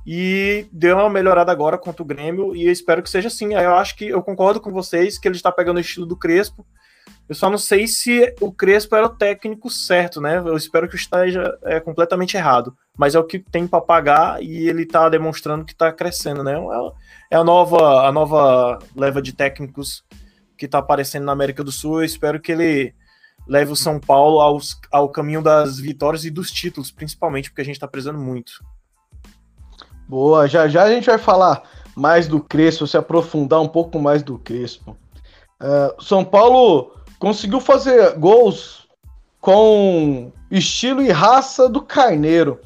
e 0.06 0.68
deu 0.72 0.98
uma 0.98 1.10
melhorada 1.10 1.52
agora 1.52 1.78
contra 1.78 2.04
o 2.04 2.06
Grêmio, 2.06 2.56
e 2.56 2.66
eu 2.66 2.72
espero 2.72 3.02
que 3.02 3.10
seja 3.10 3.28
assim. 3.28 3.54
Eu 3.56 3.76
acho 3.76 3.96
que 3.96 4.08
eu 4.08 4.22
concordo 4.22 4.62
com 4.62 4.72
vocês 4.72 5.18
que 5.18 5.28
ele 5.28 5.36
está 5.36 5.52
pegando 5.52 5.78
o 5.78 5.82
estilo 5.82 6.06
do 6.06 6.16
Crespo. 6.16 6.66
Eu 7.28 7.34
só 7.34 7.50
não 7.50 7.58
sei 7.58 7.88
se 7.88 8.36
o 8.40 8.52
Crespo 8.52 8.96
era 8.96 9.08
o 9.08 9.16
técnico 9.18 9.68
certo, 9.68 10.22
né? 10.22 10.38
Eu 10.38 10.56
espero 10.56 10.88
que 10.88 10.96
esteja 10.96 11.58
é, 11.64 11.80
completamente 11.80 12.38
errado. 12.38 12.78
Mas 12.96 13.16
é 13.16 13.20
o 13.20 13.24
que 13.24 13.40
tem 13.40 13.66
para 13.66 13.82
pagar 13.82 14.44
e 14.44 14.70
ele 14.70 14.84
está 14.84 15.10
demonstrando 15.10 15.66
que 15.66 15.74
está 15.74 15.92
crescendo, 15.92 16.44
né? 16.44 16.54
É, 16.54 17.36
é 17.36 17.38
a 17.38 17.44
nova, 17.44 18.08
a 18.08 18.12
nova 18.12 18.78
leva 18.96 19.24
de 19.24 19.34
técnicos 19.34 20.04
que 20.56 20.66
está 20.66 20.78
aparecendo 20.78 21.26
na 21.26 21.32
América 21.32 21.64
do 21.64 21.72
Sul. 21.72 22.02
Eu 22.02 22.06
espero 22.06 22.40
que 22.40 22.52
ele 22.52 22.94
leve 23.48 23.72
o 23.72 23.76
São 23.76 24.00
Paulo 24.00 24.40
aos, 24.40 24.80
ao 24.92 25.10
caminho 25.10 25.42
das 25.42 25.80
vitórias 25.80 26.26
e 26.26 26.30
dos 26.30 26.52
títulos, 26.52 26.92
principalmente, 26.92 27.50
porque 27.50 27.62
a 27.62 27.66
gente 27.66 27.76
está 27.76 27.88
precisando 27.88 28.20
muito. 28.20 28.64
Boa, 30.08 30.48
já 30.48 30.68
já 30.68 30.84
a 30.84 30.90
gente 30.90 31.08
vai 31.08 31.18
falar 31.18 31.64
mais 31.96 32.28
do 32.28 32.40
Crespo, 32.40 32.86
se 32.86 32.98
aprofundar 32.98 33.62
um 33.62 33.68
pouco 33.68 34.00
mais 34.00 34.22
do 34.22 34.38
Crespo. 34.38 34.96
Uh, 35.62 36.02
São 36.04 36.24
Paulo 36.24 36.92
conseguiu 37.18 37.60
fazer 37.60 38.18
gols 38.18 38.88
com 39.40 40.32
estilo 40.52 41.02
e 41.02 41.10
raça 41.10 41.70
do 41.70 41.82
Carneiro, 41.82 42.60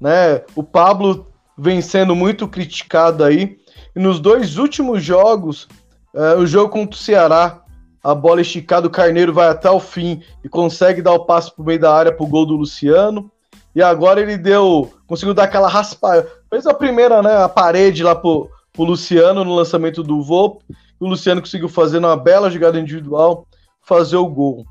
né? 0.00 0.42
O 0.54 0.62
Pablo 0.62 1.26
vem 1.56 1.80
sendo 1.80 2.14
muito 2.14 2.46
criticado 2.46 3.24
aí. 3.24 3.58
E 3.96 4.00
nos 4.00 4.20
dois 4.20 4.58
últimos 4.58 5.02
jogos, 5.02 5.68
uh, 6.12 6.38
o 6.38 6.46
jogo 6.46 6.70
contra 6.70 6.94
o 6.94 6.98
Ceará, 6.98 7.62
a 8.02 8.14
bola 8.14 8.42
esticada, 8.42 8.86
o 8.86 8.90
Carneiro 8.90 9.32
vai 9.32 9.48
até 9.48 9.70
o 9.70 9.80
fim 9.80 10.22
e 10.44 10.48
consegue 10.48 11.00
dar 11.00 11.12
o 11.12 11.24
passo 11.24 11.54
pro 11.54 11.64
meio 11.64 11.80
da 11.80 11.94
área 11.94 12.12
pro 12.12 12.26
gol 12.26 12.44
do 12.44 12.56
Luciano. 12.56 13.30
E 13.74 13.82
agora 13.82 14.20
ele 14.20 14.36
deu. 14.36 14.92
Conseguiu 15.06 15.34
dar 15.34 15.44
aquela 15.44 15.68
raspa. 15.68 16.26
Fez 16.54 16.68
a 16.68 16.72
primeira, 16.72 17.20
né? 17.20 17.42
A 17.42 17.48
parede 17.48 18.04
lá 18.04 18.14
pro, 18.14 18.48
pro 18.72 18.84
Luciano 18.84 19.42
no 19.42 19.56
lançamento 19.56 20.04
do 20.04 20.22
Volpe. 20.22 20.64
O 21.00 21.08
Luciano 21.08 21.40
conseguiu 21.40 21.68
fazer 21.68 21.98
uma 21.98 22.16
bela 22.16 22.48
jogada 22.48 22.78
individual, 22.78 23.44
fazer 23.82 24.18
o 24.18 24.28
gol. 24.28 24.64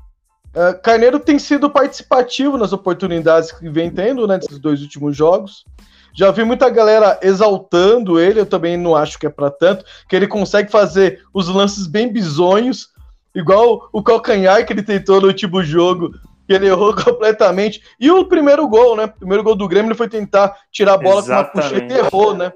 É, 0.54 0.72
Carneiro 0.72 1.20
tem 1.20 1.38
sido 1.38 1.68
participativo 1.68 2.56
nas 2.56 2.72
oportunidades 2.72 3.52
que 3.52 3.68
vem 3.68 3.90
tendo, 3.90 4.26
né? 4.26 4.38
Nesses 4.38 4.58
dois 4.58 4.80
últimos 4.80 5.14
jogos. 5.14 5.66
Já 6.14 6.30
vi 6.30 6.42
muita 6.42 6.70
galera 6.70 7.18
exaltando 7.20 8.18
ele, 8.18 8.40
eu 8.40 8.46
também 8.46 8.78
não 8.78 8.96
acho 8.96 9.18
que 9.18 9.26
é 9.26 9.30
para 9.30 9.50
tanto, 9.50 9.84
que 10.08 10.16
ele 10.16 10.26
consegue 10.26 10.70
fazer 10.70 11.22
os 11.34 11.48
lances 11.48 11.86
bem 11.86 12.10
bizonhos, 12.10 12.88
igual 13.34 13.90
o 13.92 14.02
calcanhar 14.02 14.64
que 14.64 14.72
ele 14.72 14.82
tentou 14.82 15.20
no 15.20 15.26
último 15.26 15.62
jogo 15.62 16.14
ele 16.52 16.66
errou 16.66 16.94
completamente. 16.96 17.82
E 17.98 18.10
o 18.10 18.24
primeiro 18.26 18.68
gol, 18.68 18.96
né? 18.96 19.04
O 19.04 19.18
primeiro 19.18 19.42
gol 19.42 19.54
do 19.54 19.68
Grêmio 19.68 19.88
ele 19.88 19.96
foi 19.96 20.08
tentar 20.08 20.56
tirar 20.70 20.94
a 20.94 20.98
bola 20.98 21.20
Exatamente. 21.20 21.50
com 21.50 21.58
uma 21.58 21.68
puxeta 21.68 21.94
e 21.94 21.98
errou, 21.98 22.34
né? 22.34 22.52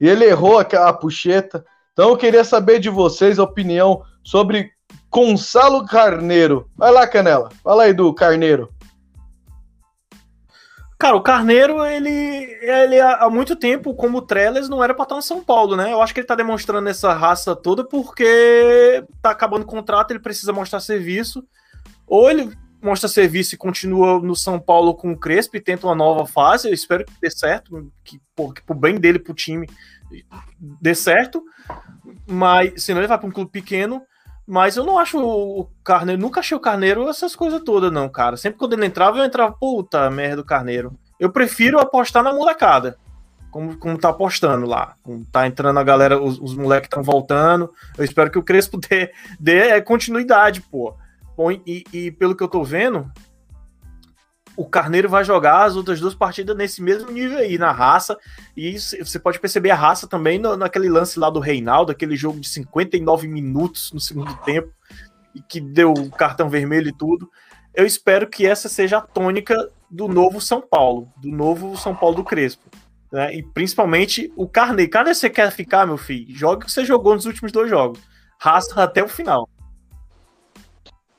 E 0.00 0.08
ele 0.08 0.24
errou 0.24 0.58
a, 0.58 0.92
puxeta. 0.92 1.64
Então 1.92 2.10
eu 2.10 2.16
queria 2.16 2.44
saber 2.44 2.78
de 2.78 2.88
vocês 2.88 3.38
a 3.38 3.44
opinião 3.44 4.02
sobre 4.22 4.70
Gonçalo 5.10 5.84
Carneiro. 5.86 6.68
Vai 6.76 6.92
lá, 6.92 7.06
Canela. 7.06 7.50
Fala 7.62 7.84
aí 7.84 7.92
do 7.92 8.12
Carneiro. 8.14 8.72
Cara, 10.98 11.14
o 11.14 11.22
Carneiro, 11.22 11.84
ele, 11.86 12.10
ele 12.60 13.00
há 13.00 13.30
muito 13.30 13.54
tempo, 13.54 13.94
como 13.94 14.18
o 14.18 14.22
Trellis, 14.22 14.68
não 14.68 14.82
era 14.82 14.92
para 14.92 15.04
estar 15.04 15.16
em 15.16 15.22
São 15.22 15.44
Paulo, 15.44 15.76
né? 15.76 15.92
Eu 15.92 16.02
acho 16.02 16.12
que 16.12 16.18
ele 16.18 16.26
tá 16.26 16.34
demonstrando 16.34 16.88
essa 16.88 17.12
raça 17.12 17.54
toda 17.54 17.84
porque 17.84 19.04
tá 19.22 19.30
acabando 19.30 19.62
o 19.62 19.66
contrato, 19.66 20.10
ele 20.10 20.18
precisa 20.18 20.52
mostrar 20.52 20.80
serviço. 20.80 21.44
Ou 22.04 22.28
ele 22.28 22.50
mostra 22.82 23.08
serviço 23.08 23.54
e 23.54 23.58
continua 23.58 24.20
no 24.20 24.34
São 24.36 24.58
Paulo 24.58 24.94
com 24.94 25.12
o 25.12 25.18
Crespo 25.18 25.56
e 25.56 25.60
tenta 25.60 25.86
uma 25.86 25.94
nova 25.94 26.26
fase. 26.26 26.68
Eu 26.68 26.74
espero 26.74 27.04
que 27.04 27.12
dê 27.20 27.30
certo, 27.30 27.90
que, 28.04 28.20
pô, 28.34 28.52
que 28.52 28.62
bem 28.74 28.98
dele, 28.98 29.18
pro 29.18 29.34
time, 29.34 29.68
dê 30.58 30.94
certo. 30.94 31.42
Mas 32.26 32.82
senão 32.82 33.00
ele 33.00 33.08
vai 33.08 33.18
para 33.18 33.28
um 33.28 33.32
clube 33.32 33.50
pequeno. 33.50 34.02
Mas 34.46 34.78
eu 34.78 34.84
não 34.84 34.98
acho 34.98 35.18
o 35.22 35.68
Carneiro, 35.84 36.22
nunca 36.22 36.40
achei 36.40 36.56
o 36.56 36.60
Carneiro 36.60 37.06
essas 37.06 37.36
coisas 37.36 37.60
todas, 37.62 37.92
não, 37.92 38.08
cara. 38.08 38.34
Sempre 38.34 38.58
quando 38.58 38.72
ele 38.72 38.86
entrava, 38.86 39.18
eu 39.18 39.24
entrava, 39.24 39.52
puta 39.52 40.10
merda 40.10 40.36
do 40.36 40.44
Carneiro. 40.44 40.98
Eu 41.20 41.30
prefiro 41.30 41.78
apostar 41.78 42.22
na 42.22 42.32
molecada. 42.32 42.96
Como, 43.50 43.76
como 43.76 43.98
tá 43.98 44.08
apostando 44.08 44.66
lá. 44.66 44.94
Como 45.02 45.22
tá 45.26 45.46
entrando 45.46 45.78
a 45.78 45.84
galera, 45.84 46.18
os, 46.18 46.38
os 46.38 46.54
moleques 46.54 46.86
estão 46.86 47.02
voltando. 47.02 47.70
Eu 47.98 48.04
espero 48.04 48.30
que 48.30 48.38
o 48.38 48.42
Crespo 48.42 48.78
dê, 48.88 49.12
dê 49.38 49.82
continuidade, 49.82 50.62
pô. 50.62 50.96
Bom, 51.38 51.52
e, 51.52 51.84
e, 51.92 52.10
pelo 52.10 52.34
que 52.34 52.42
eu 52.42 52.48
tô 52.48 52.64
vendo, 52.64 53.08
o 54.56 54.66
Carneiro 54.68 55.08
vai 55.08 55.22
jogar 55.22 55.62
as 55.62 55.76
outras 55.76 56.00
duas 56.00 56.12
partidas 56.12 56.56
nesse 56.56 56.82
mesmo 56.82 57.12
nível 57.12 57.38
aí, 57.38 57.56
na 57.56 57.70
raça. 57.70 58.18
E 58.56 58.76
você 58.76 59.20
pode 59.20 59.38
perceber 59.38 59.70
a 59.70 59.76
raça 59.76 60.08
também 60.08 60.36
no, 60.36 60.56
naquele 60.56 60.88
lance 60.88 61.16
lá 61.16 61.30
do 61.30 61.38
Reinaldo, 61.38 61.92
aquele 61.92 62.16
jogo 62.16 62.40
de 62.40 62.48
59 62.48 63.28
minutos 63.28 63.92
no 63.92 64.00
segundo 64.00 64.34
tempo, 64.38 64.68
e 65.32 65.40
que 65.40 65.60
deu 65.60 65.94
cartão 66.10 66.48
vermelho 66.48 66.88
e 66.88 66.92
tudo. 66.92 67.30
Eu 67.72 67.86
espero 67.86 68.28
que 68.28 68.44
essa 68.44 68.68
seja 68.68 68.98
a 68.98 69.02
tônica 69.02 69.54
do 69.88 70.08
novo 70.08 70.40
São 70.40 70.60
Paulo, 70.60 71.08
do 71.18 71.28
novo 71.28 71.76
São 71.76 71.94
Paulo 71.94 72.16
do 72.16 72.24
Crespo. 72.24 72.68
Né? 73.12 73.36
E 73.36 73.42
principalmente 73.44 74.32
o 74.34 74.48
Carneiro. 74.48 74.90
Carneiro, 74.90 75.16
você 75.16 75.30
quer 75.30 75.52
ficar, 75.52 75.86
meu 75.86 75.98
filho? 75.98 76.34
Jogue 76.34 76.64
o 76.64 76.66
que 76.66 76.72
você 76.72 76.84
jogou 76.84 77.14
nos 77.14 77.26
últimos 77.26 77.52
dois 77.52 77.70
jogos. 77.70 78.00
Raça 78.40 78.82
até 78.82 79.04
o 79.04 79.08
final. 79.08 79.48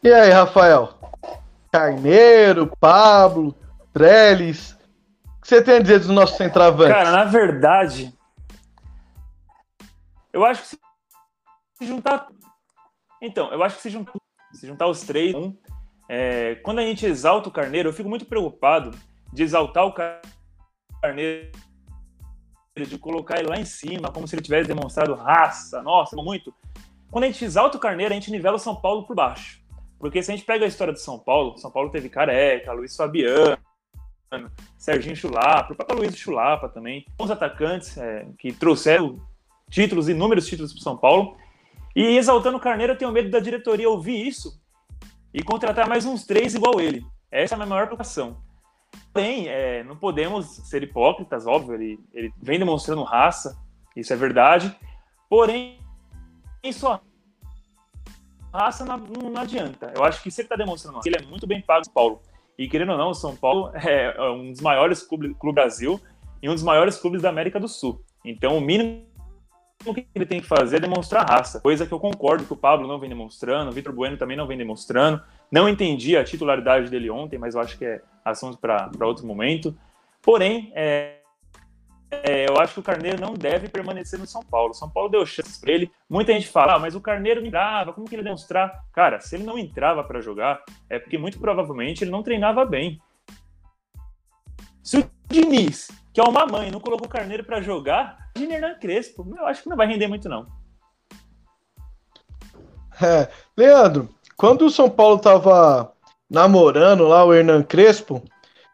E 0.09 0.11
aí, 0.11 0.31
Rafael? 0.31 0.97
Carneiro, 1.71 2.75
Pablo, 2.79 3.55
Trellis. 3.93 4.71
O 5.37 5.41
que 5.41 5.47
você 5.47 5.61
tem 5.61 5.75
a 5.75 5.79
dizer 5.79 5.99
dos 5.99 6.07
nossos 6.07 6.35
centravantes? 6.35 6.95
Cara, 6.95 7.11
na 7.11 7.25
verdade, 7.25 8.11
eu 10.33 10.43
acho 10.43 10.63
que 10.63 10.67
se 11.77 11.85
juntar. 11.85 12.27
Então, 13.21 13.51
eu 13.51 13.61
acho 13.61 13.75
que 13.75 13.83
se 13.83 13.91
juntar, 13.91 14.13
se 14.51 14.65
juntar 14.65 14.87
os 14.87 15.01
três, 15.01 15.35
é, 16.09 16.55
quando 16.55 16.79
a 16.79 16.83
gente 16.83 17.05
exalta 17.05 17.47
o 17.47 17.51
Carneiro, 17.51 17.89
eu 17.89 17.93
fico 17.93 18.09
muito 18.09 18.25
preocupado 18.25 18.97
de 19.31 19.43
exaltar 19.43 19.85
o 19.85 19.93
Carneiro, 21.03 21.51
de 22.75 22.97
colocar 22.97 23.37
ele 23.37 23.49
lá 23.49 23.59
em 23.59 23.65
cima, 23.65 24.11
como 24.11 24.27
se 24.27 24.33
ele 24.33 24.41
tivesse 24.41 24.67
demonstrado 24.67 25.13
raça, 25.13 25.83
nossa, 25.83 26.15
muito. 26.15 26.51
Quando 27.11 27.25
a 27.25 27.27
gente 27.27 27.45
exalta 27.45 27.77
o 27.77 27.79
Carneiro, 27.79 28.11
a 28.11 28.15
gente 28.15 28.31
nivela 28.31 28.55
o 28.55 28.59
São 28.59 28.75
Paulo 28.75 29.05
por 29.05 29.15
baixo. 29.15 29.59
Porque 29.99 30.23
se 30.23 30.31
a 30.31 30.35
gente 30.35 30.45
pega 30.45 30.63
a 30.63 30.67
história 30.67 30.93
de 30.93 31.01
São 31.01 31.19
Paulo, 31.19 31.57
São 31.57 31.69
Paulo 31.69 31.91
teve 31.91 32.09
Careca, 32.09 32.71
Luiz 32.71 32.95
Fabiano, 32.95 33.57
Serginho 34.77 35.15
Chulapa, 35.15 35.73
o 35.73 35.75
próprio 35.75 35.99
Luiz 35.99 36.15
Chulapa 36.15 36.69
também, 36.69 37.05
os 37.19 37.29
atacantes 37.29 37.97
é, 37.97 38.25
que 38.37 38.53
trouxeram 38.53 39.19
títulos, 39.69 40.07
inúmeros 40.07 40.47
títulos 40.47 40.71
para 40.71 40.81
São 40.81 40.97
Paulo. 40.97 41.37
E 41.95 42.17
exaltando 42.17 42.57
o 42.57 42.61
Carneiro, 42.61 42.93
eu 42.93 42.97
tenho 42.97 43.11
medo 43.11 43.29
da 43.29 43.39
diretoria 43.39 43.89
ouvir 43.89 44.25
isso 44.25 44.57
e 45.33 45.43
contratar 45.43 45.87
mais 45.87 46.05
uns 46.05 46.25
três 46.25 46.55
igual 46.55 46.79
ele. 46.79 47.05
Essa 47.29 47.53
é 47.53 47.55
a 47.55 47.57
minha 47.57 47.69
maior 47.69 47.85
preocupação. 47.85 48.37
Porém, 49.13 49.47
é, 49.47 49.83
não 49.83 49.97
podemos 49.97 50.45
ser 50.69 50.81
hipócritas, 50.81 51.45
óbvio, 51.45 51.75
ele, 51.75 51.99
ele 52.13 52.31
vem 52.41 52.57
demonstrando 52.57 53.03
raça, 53.03 53.57
isso 53.95 54.13
é 54.13 54.15
verdade. 54.15 54.73
Porém, 55.29 55.79
só 56.71 57.01
raça 58.53 58.85
não, 58.85 58.97
não, 58.97 59.41
adianta. 59.41 59.91
Eu 59.95 60.03
acho 60.03 60.21
que 60.21 60.31
se 60.31 60.41
ele 60.41 60.45
está 60.45 60.55
demonstrando 60.55 60.99
ele 61.05 61.17
é 61.17 61.21
muito 61.21 61.45
bem 61.45 61.61
pago 61.61 61.85
São 61.85 61.93
Paulo. 61.93 62.21
E 62.57 62.67
querendo 62.67 62.91
ou 62.91 62.97
não, 62.97 63.09
o 63.11 63.13
São 63.13 63.35
Paulo 63.35 63.71
é, 63.73 64.13
é 64.15 64.29
um 64.31 64.51
dos 64.51 64.61
maiores 64.61 65.01
clubes 65.01 65.33
do 65.41 65.53
Brasil 65.53 65.99
e 66.41 66.49
um 66.49 66.53
dos 66.53 66.63
maiores 66.63 66.97
clubes 66.97 67.21
da 67.21 67.29
América 67.29 67.59
do 67.59 67.67
Sul. 67.67 68.03
Então, 68.23 68.57
o 68.57 68.61
mínimo 68.61 69.05
que 69.93 70.07
ele 70.13 70.25
tem 70.25 70.41
que 70.41 70.47
fazer 70.47 70.77
é 70.77 70.79
demonstrar 70.81 71.25
raça, 71.29 71.61
coisa 71.61 71.85
que 71.87 71.93
eu 71.93 71.99
concordo 71.99 72.43
que 72.43 72.51
o 72.51 72.57
Pablo 72.57 72.85
não 72.85 72.99
vem 72.99 73.07
demonstrando, 73.07 73.71
o 73.71 73.73
Vitor 73.73 73.93
Bueno 73.93 74.17
também 74.17 74.35
não 74.35 74.45
vem 74.45 74.57
demonstrando. 74.57 75.21
Não 75.49 75.69
entendi 75.69 76.17
a 76.17 76.23
titularidade 76.23 76.89
dele 76.89 77.09
ontem, 77.09 77.39
mas 77.39 77.55
eu 77.55 77.61
acho 77.61 77.77
que 77.77 77.85
é 77.85 78.01
assunto 78.25 78.57
para 78.57 78.89
outro 79.03 79.25
momento. 79.25 79.75
Porém, 80.21 80.71
é, 80.75 81.18
é, 82.11 82.49
eu 82.49 82.57
acho 82.59 82.73
que 82.73 82.79
o 82.79 82.83
Carneiro 82.83 83.21
não 83.21 83.33
deve 83.33 83.69
permanecer 83.69 84.17
no 84.17 84.25
São 84.25 84.43
Paulo. 84.43 84.71
O 84.71 84.73
São 84.75 84.89
Paulo 84.89 85.09
deu 85.09 85.25
chances 85.25 85.57
para 85.59 85.71
ele. 85.71 85.91
Muita 86.09 86.33
gente 86.33 86.47
fala, 86.47 86.75
ah, 86.75 86.79
mas 86.79 86.95
o 86.95 87.01
Carneiro 87.01 87.39
não 87.39 87.47
entrava, 87.47 87.93
como 87.93 88.07
que 88.07 88.15
ele 88.15 88.23
demonstrar? 88.23 88.83
Cara, 88.91 89.19
se 89.19 89.35
ele 89.35 89.43
não 89.43 89.57
entrava 89.57 90.03
para 90.03 90.21
jogar, 90.21 90.63
é 90.89 90.97
porque 90.97 91.17
muito 91.17 91.39
provavelmente 91.39 92.03
ele 92.03 92.11
não 92.11 92.23
treinava 92.23 92.65
bem. 92.65 92.99
Se 94.81 94.97
o 94.97 95.11
Diniz, 95.27 95.91
que 96.11 96.19
é 96.19 96.23
uma 96.23 96.47
mãe, 96.47 96.71
não 96.71 96.79
colocou 96.79 97.05
o 97.05 97.09
Carneiro 97.09 97.43
para 97.43 97.61
jogar, 97.61 98.17
imagina 98.35 98.55
Hernan 98.55 98.79
Crespo. 98.79 99.35
Eu 99.37 99.45
acho 99.45 99.61
que 99.61 99.69
não 99.69 99.77
vai 99.77 99.87
render 99.87 100.07
muito, 100.07 100.27
não. 100.27 100.47
É, 103.01 103.29
Leandro, 103.55 104.09
quando 104.35 104.65
o 104.65 104.69
São 104.69 104.89
Paulo 104.89 105.19
tava 105.19 105.93
namorando 106.29 107.07
lá 107.07 107.23
o 107.23 107.33
Hernan 107.33 107.63
Crespo, 107.63 108.23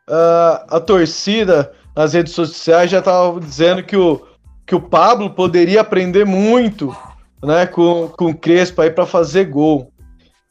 uh, 0.10 0.66
a 0.70 0.80
torcida 0.80 1.76
nas 1.96 2.14
redes 2.14 2.34
sociais 2.34 2.92
já 2.92 3.00
estava 3.00 3.40
dizendo 3.40 3.82
que 3.82 3.96
o, 3.96 4.22
que 4.66 4.76
o 4.76 4.82
Pablo 4.82 5.30
poderia 5.30 5.82
aprender 5.82 6.26
muito 6.26 6.96
né, 7.42 7.66
com, 7.66 8.10
com 8.10 8.32
o 8.32 8.38
Crespo 8.38 8.82
aí 8.82 8.92
para 8.92 9.06
fazer 9.06 9.46
gol. 9.46 9.92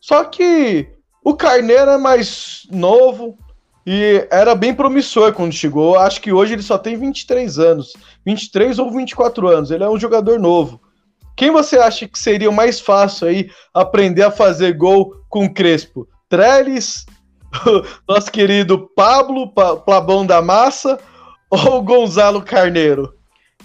Só 0.00 0.24
que 0.24 0.88
o 1.22 1.34
Carneiro 1.34 1.90
é 1.90 1.98
mais 1.98 2.66
novo 2.70 3.36
e 3.86 4.26
era 4.30 4.54
bem 4.54 4.74
promissor 4.74 5.32
quando 5.34 5.52
chegou. 5.52 5.98
Acho 5.98 6.20
que 6.20 6.32
hoje 6.32 6.54
ele 6.54 6.62
só 6.62 6.78
tem 6.78 6.96
23 6.96 7.58
anos, 7.58 7.92
23 8.24 8.78
ou 8.78 8.90
24 8.90 9.48
anos. 9.48 9.70
Ele 9.70 9.84
é 9.84 9.88
um 9.88 9.98
jogador 9.98 10.38
novo. 10.38 10.80
Quem 11.36 11.50
você 11.50 11.76
acha 11.78 12.06
que 12.06 12.18
seria 12.18 12.48
o 12.48 12.54
mais 12.54 12.80
fácil 12.80 13.26
aí 13.26 13.50
aprender 13.74 14.22
a 14.22 14.30
fazer 14.30 14.72
gol 14.72 15.16
com 15.28 15.52
Crespo? 15.52 16.06
Trellis, 16.28 17.04
nosso 18.08 18.30
querido 18.30 18.88
Pablo, 18.94 19.52
Plabão 19.52 20.24
da 20.24 20.40
Massa 20.40 20.98
ou 21.54 21.82
Gonzalo 21.82 22.42
Carneiro? 22.42 23.14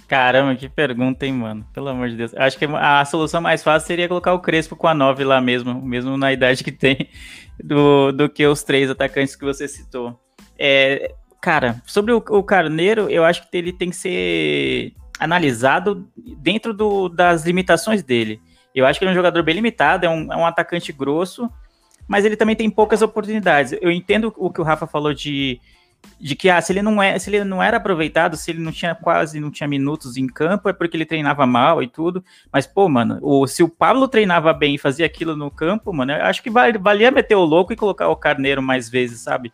Caramba, 0.07 0.55
que 0.55 0.67
pergunta, 0.67 1.25
hein, 1.25 1.33
mano? 1.33 1.65
Pelo 1.71 1.89
amor 1.89 2.09
de 2.09 2.15
Deus. 2.15 2.33
Acho 2.35 2.57
que 2.57 2.65
a 2.65 3.05
solução 3.05 3.41
mais 3.41 3.61
fácil 3.61 3.85
seria 3.85 4.07
colocar 4.07 4.33
o 4.33 4.39
Crespo 4.39 4.75
com 4.75 4.87
a 4.87 4.93
9 4.93 5.23
lá 5.23 5.39
mesmo, 5.39 5.79
mesmo 5.81 6.17
na 6.17 6.33
idade 6.33 6.63
que 6.63 6.71
tem, 6.71 7.09
do, 7.63 8.11
do 8.11 8.27
que 8.27 8.45
os 8.47 8.63
três 8.63 8.89
atacantes 8.89 9.35
que 9.35 9.45
você 9.45 9.67
citou. 9.67 10.19
É, 10.57 11.13
cara, 11.39 11.81
sobre 11.85 12.11
o, 12.11 12.17
o 12.17 12.43
Carneiro, 12.43 13.07
eu 13.09 13.23
acho 13.23 13.47
que 13.47 13.55
ele 13.55 13.71
tem 13.71 13.91
que 13.91 13.95
ser 13.95 14.93
analisado 15.19 16.07
dentro 16.37 16.73
do, 16.73 17.07
das 17.07 17.45
limitações 17.45 18.01
dele. 18.01 18.41
Eu 18.73 18.85
acho 18.85 18.97
que 18.97 19.05
ele 19.05 19.11
é 19.11 19.13
um 19.13 19.15
jogador 19.15 19.43
bem 19.43 19.55
limitado, 19.55 20.05
é 20.05 20.09
um, 20.09 20.33
é 20.33 20.35
um 20.35 20.45
atacante 20.45 20.91
grosso, 20.91 21.47
mas 22.07 22.25
ele 22.25 22.35
também 22.35 22.55
tem 22.55 22.69
poucas 22.69 23.03
oportunidades. 23.03 23.77
Eu 23.79 23.91
entendo 23.91 24.33
o 24.37 24.49
que 24.51 24.59
o 24.59 24.63
Rafa 24.63 24.87
falou 24.87 25.13
de 25.13 25.59
de 26.19 26.35
que 26.35 26.49
ah, 26.49 26.59
se 26.61 26.73
ele 26.73 26.81
não 26.81 27.01
é, 27.01 27.17
se 27.17 27.29
ele 27.29 27.43
não 27.43 27.63
era 27.63 27.77
aproveitado, 27.77 28.35
se 28.35 28.51
ele 28.51 28.59
não 28.59 28.71
tinha 28.71 28.93
quase 28.93 29.39
não 29.39 29.49
tinha 29.49 29.67
minutos 29.67 30.17
em 30.17 30.27
campo, 30.27 30.67
é 30.67 30.73
porque 30.73 30.97
ele 30.97 31.05
treinava 31.05 31.45
mal 31.45 31.81
e 31.81 31.87
tudo. 31.87 32.23
Mas 32.51 32.67
pô, 32.67 32.89
mano, 32.89 33.19
o, 33.21 33.47
se 33.47 33.63
o 33.63 33.69
Pablo 33.69 34.07
treinava 34.07 34.51
bem 34.53 34.75
e 34.75 34.79
fazia 34.79 35.05
aquilo 35.05 35.35
no 35.35 35.49
campo, 35.49 35.93
mano, 35.93 36.13
acho 36.13 36.43
que 36.43 36.49
valia 36.49 37.11
meter 37.11 37.35
o 37.35 37.45
louco 37.45 37.71
e 37.71 37.77
colocar 37.77 38.09
o 38.09 38.15
Carneiro 38.15 38.61
mais 38.61 38.89
vezes, 38.89 39.21
sabe? 39.21 39.53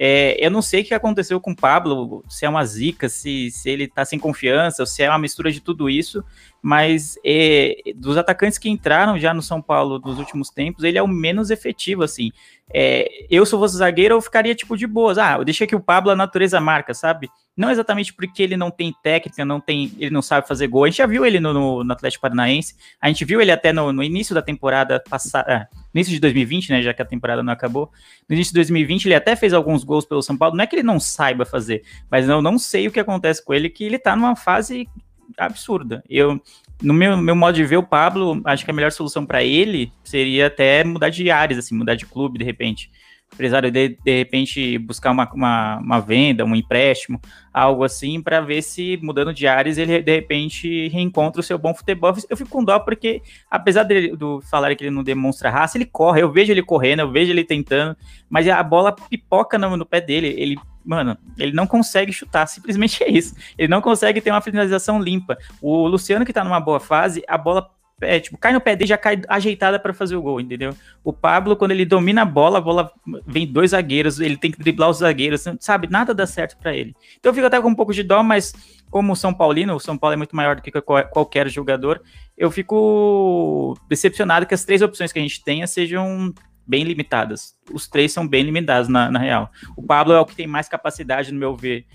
É, 0.00 0.36
eu 0.38 0.48
não 0.48 0.62
sei 0.62 0.82
o 0.82 0.84
que 0.84 0.94
aconteceu 0.94 1.40
com 1.40 1.50
o 1.50 1.56
Pablo, 1.56 2.24
se 2.28 2.46
é 2.46 2.48
uma 2.48 2.64
zica, 2.64 3.08
se, 3.08 3.50
se 3.50 3.68
ele 3.68 3.88
tá 3.88 4.04
sem 4.04 4.16
confiança, 4.16 4.80
ou 4.82 4.86
se 4.86 5.02
é 5.02 5.10
uma 5.10 5.18
mistura 5.18 5.50
de 5.50 5.60
tudo 5.60 5.90
isso, 5.90 6.22
mas 6.62 7.18
é, 7.26 7.74
dos 7.96 8.16
atacantes 8.16 8.58
que 8.58 8.70
entraram 8.70 9.18
já 9.18 9.34
no 9.34 9.42
São 9.42 9.60
Paulo 9.60 9.98
nos 9.98 10.16
últimos 10.20 10.50
tempos, 10.50 10.84
ele 10.84 10.98
é 10.98 11.02
o 11.02 11.08
menos 11.08 11.50
efetivo, 11.50 12.04
assim. 12.04 12.30
É, 12.72 13.26
eu, 13.30 13.46
se 13.46 13.54
eu 13.54 13.58
fosse 13.58 13.76
zagueiro, 13.76 14.14
eu 14.14 14.20
ficaria 14.20 14.54
tipo 14.54 14.76
de 14.76 14.86
boas. 14.86 15.18
Ah, 15.18 15.36
eu 15.38 15.44
deixei 15.44 15.66
que 15.66 15.76
o 15.76 15.80
Pablo 15.80 16.10
a 16.10 16.16
natureza 16.16 16.60
marca, 16.60 16.92
sabe? 16.92 17.30
Não 17.56 17.70
exatamente 17.70 18.14
porque 18.14 18.42
ele 18.42 18.56
não 18.56 18.70
tem 18.70 18.94
técnica, 19.02 19.44
não 19.44 19.60
tem, 19.60 19.92
ele 19.98 20.10
não 20.10 20.22
sabe 20.22 20.46
fazer 20.46 20.68
gol. 20.68 20.84
A 20.84 20.88
gente 20.88 20.98
já 20.98 21.06
viu 21.06 21.26
ele 21.26 21.40
no, 21.40 21.52
no, 21.52 21.82
no 21.82 21.92
Atlético 21.92 22.22
Paranaense, 22.22 22.76
a 23.00 23.08
gente 23.08 23.24
viu 23.24 23.40
ele 23.40 23.50
até 23.50 23.72
no, 23.72 23.92
no 23.92 24.02
início 24.02 24.34
da 24.34 24.42
temporada 24.42 25.02
passada, 25.08 25.68
ah, 25.72 25.76
início 25.92 26.12
de 26.12 26.20
2020, 26.20 26.70
né, 26.70 26.82
já 26.82 26.94
que 26.94 27.02
a 27.02 27.04
temporada 27.04 27.42
não 27.42 27.52
acabou. 27.52 27.90
No 28.28 28.34
início 28.34 28.52
de 28.52 28.58
2020 28.58 29.06
ele 29.06 29.14
até 29.14 29.34
fez 29.34 29.52
alguns 29.52 29.82
gols 29.82 30.04
pelo 30.04 30.22
São 30.22 30.36
Paulo, 30.36 30.56
não 30.56 30.62
é 30.62 30.66
que 30.66 30.76
ele 30.76 30.84
não 30.84 31.00
saiba 31.00 31.44
fazer, 31.44 31.82
mas 32.10 32.28
eu 32.28 32.40
não 32.40 32.58
sei 32.58 32.86
o 32.86 32.92
que 32.92 33.00
acontece 33.00 33.44
com 33.44 33.52
ele, 33.52 33.68
que 33.68 33.82
ele 33.82 33.98
tá 33.98 34.14
numa 34.14 34.36
fase 34.36 34.88
absurda. 35.36 36.02
Eu, 36.08 36.40
no 36.82 36.94
meu, 36.94 37.16
meu 37.16 37.34
modo 37.34 37.54
de 37.54 37.64
ver, 37.64 37.76
o 37.76 37.82
Pablo, 37.82 38.40
acho 38.44 38.64
que 38.64 38.70
a 38.70 38.74
melhor 38.74 38.92
solução 38.92 39.26
para 39.26 39.42
ele 39.42 39.92
seria 40.04 40.46
até 40.46 40.84
mudar 40.84 41.08
de 41.08 41.30
áreas, 41.30 41.58
assim, 41.58 41.74
mudar 41.74 41.94
de 41.94 42.06
clube 42.06 42.38
de 42.38 42.44
repente. 42.44 42.90
Empresário 43.34 43.70
de, 43.70 43.98
repente 44.06 44.78
buscar 44.78 45.10
uma, 45.10 45.30
uma, 45.34 45.78
uma, 45.78 46.00
venda, 46.00 46.46
um 46.46 46.56
empréstimo, 46.56 47.20
algo 47.52 47.84
assim, 47.84 48.22
para 48.22 48.40
ver 48.40 48.62
se 48.62 48.98
mudando 49.02 49.34
de 49.34 49.46
áreas 49.46 49.76
ele 49.76 50.00
de 50.00 50.14
repente 50.14 50.88
reencontra 50.88 51.40
o 51.40 51.44
seu 51.44 51.58
bom 51.58 51.74
futebol. 51.74 52.14
Eu 52.28 52.36
fico 52.36 52.48
com 52.48 52.64
dó 52.64 52.78
porque, 52.78 53.20
apesar 53.50 53.84
do 54.16 54.40
falar 54.40 54.74
que 54.74 54.84
ele 54.84 54.90
não 54.90 55.02
demonstra 55.02 55.50
raça, 55.50 55.76
ele 55.76 55.84
corre, 55.84 56.22
eu 56.22 56.32
vejo 56.32 56.52
ele 56.52 56.62
correndo, 56.62 57.00
eu 57.00 57.10
vejo 57.10 57.30
ele 57.30 57.44
tentando, 57.44 57.94
mas 58.30 58.48
a 58.48 58.62
bola 58.62 58.92
pipoca 58.92 59.58
no, 59.58 59.76
no 59.76 59.84
pé 59.84 60.00
dele, 60.00 60.34
ele 60.38 60.56
mano, 60.88 61.18
ele 61.36 61.52
não 61.52 61.66
consegue 61.66 62.12
chutar, 62.12 62.46
simplesmente 62.46 63.04
é 63.04 63.10
isso. 63.10 63.34
Ele 63.58 63.68
não 63.68 63.82
consegue 63.82 64.22
ter 64.22 64.30
uma 64.30 64.40
finalização 64.40 65.00
limpa. 65.00 65.36
O 65.60 65.86
Luciano, 65.86 66.24
que 66.24 66.32
tá 66.32 66.42
numa 66.42 66.58
boa 66.58 66.80
fase, 66.80 67.22
a 67.28 67.36
bola 67.36 67.70
é, 68.00 68.20
tipo, 68.20 68.38
cai 68.38 68.52
no 68.52 68.60
pé 68.60 68.74
dele, 68.74 68.88
já 68.88 68.96
cai 68.96 69.20
ajeitada 69.28 69.78
para 69.78 69.92
fazer 69.92 70.16
o 70.16 70.22
gol, 70.22 70.40
entendeu? 70.40 70.72
O 71.02 71.12
Pablo, 71.12 71.56
quando 71.56 71.72
ele 71.72 71.84
domina 71.84 72.22
a 72.22 72.24
bola, 72.24 72.58
a 72.58 72.60
bola 72.60 72.90
vem 73.26 73.46
dois 73.46 73.72
zagueiros, 73.72 74.20
ele 74.20 74.36
tem 74.36 74.50
que 74.50 74.58
driblar 74.58 74.88
os 74.88 74.98
zagueiros, 74.98 75.44
sabe? 75.60 75.88
Nada 75.90 76.14
dá 76.14 76.24
certo 76.24 76.56
para 76.56 76.74
ele. 76.74 76.94
Então 77.18 77.30
eu 77.30 77.34
fico 77.34 77.46
até 77.46 77.60
com 77.60 77.68
um 77.68 77.74
pouco 77.74 77.92
de 77.92 78.02
dó, 78.02 78.22
mas 78.22 78.54
como 78.88 79.12
o 79.12 79.16
São 79.16 79.34
Paulino, 79.34 79.74
o 79.74 79.80
São 79.80 79.98
Paulo 79.98 80.14
é 80.14 80.16
muito 80.16 80.34
maior 80.34 80.56
do 80.56 80.62
que 80.62 80.70
qualquer 81.10 81.48
jogador, 81.50 82.00
eu 82.36 82.50
fico 82.50 83.76
decepcionado 83.88 84.46
que 84.46 84.54
as 84.54 84.64
três 84.64 84.80
opções 84.80 85.12
que 85.12 85.18
a 85.18 85.22
gente 85.22 85.42
tenha 85.42 85.66
sejam 85.66 86.32
bem 86.68 86.84
limitadas. 86.84 87.54
Os 87.72 87.88
três 87.88 88.12
são 88.12 88.28
bem 88.28 88.44
limitados, 88.44 88.88
na, 88.88 89.10
na 89.10 89.18
real. 89.18 89.50
O 89.76 89.82
Pablo 89.82 90.12
é 90.12 90.20
o 90.20 90.26
que 90.26 90.36
tem 90.36 90.46
mais 90.46 90.68
capacidade, 90.68 91.32
no 91.32 91.38
meu 91.38 91.56
ver, 91.56 91.86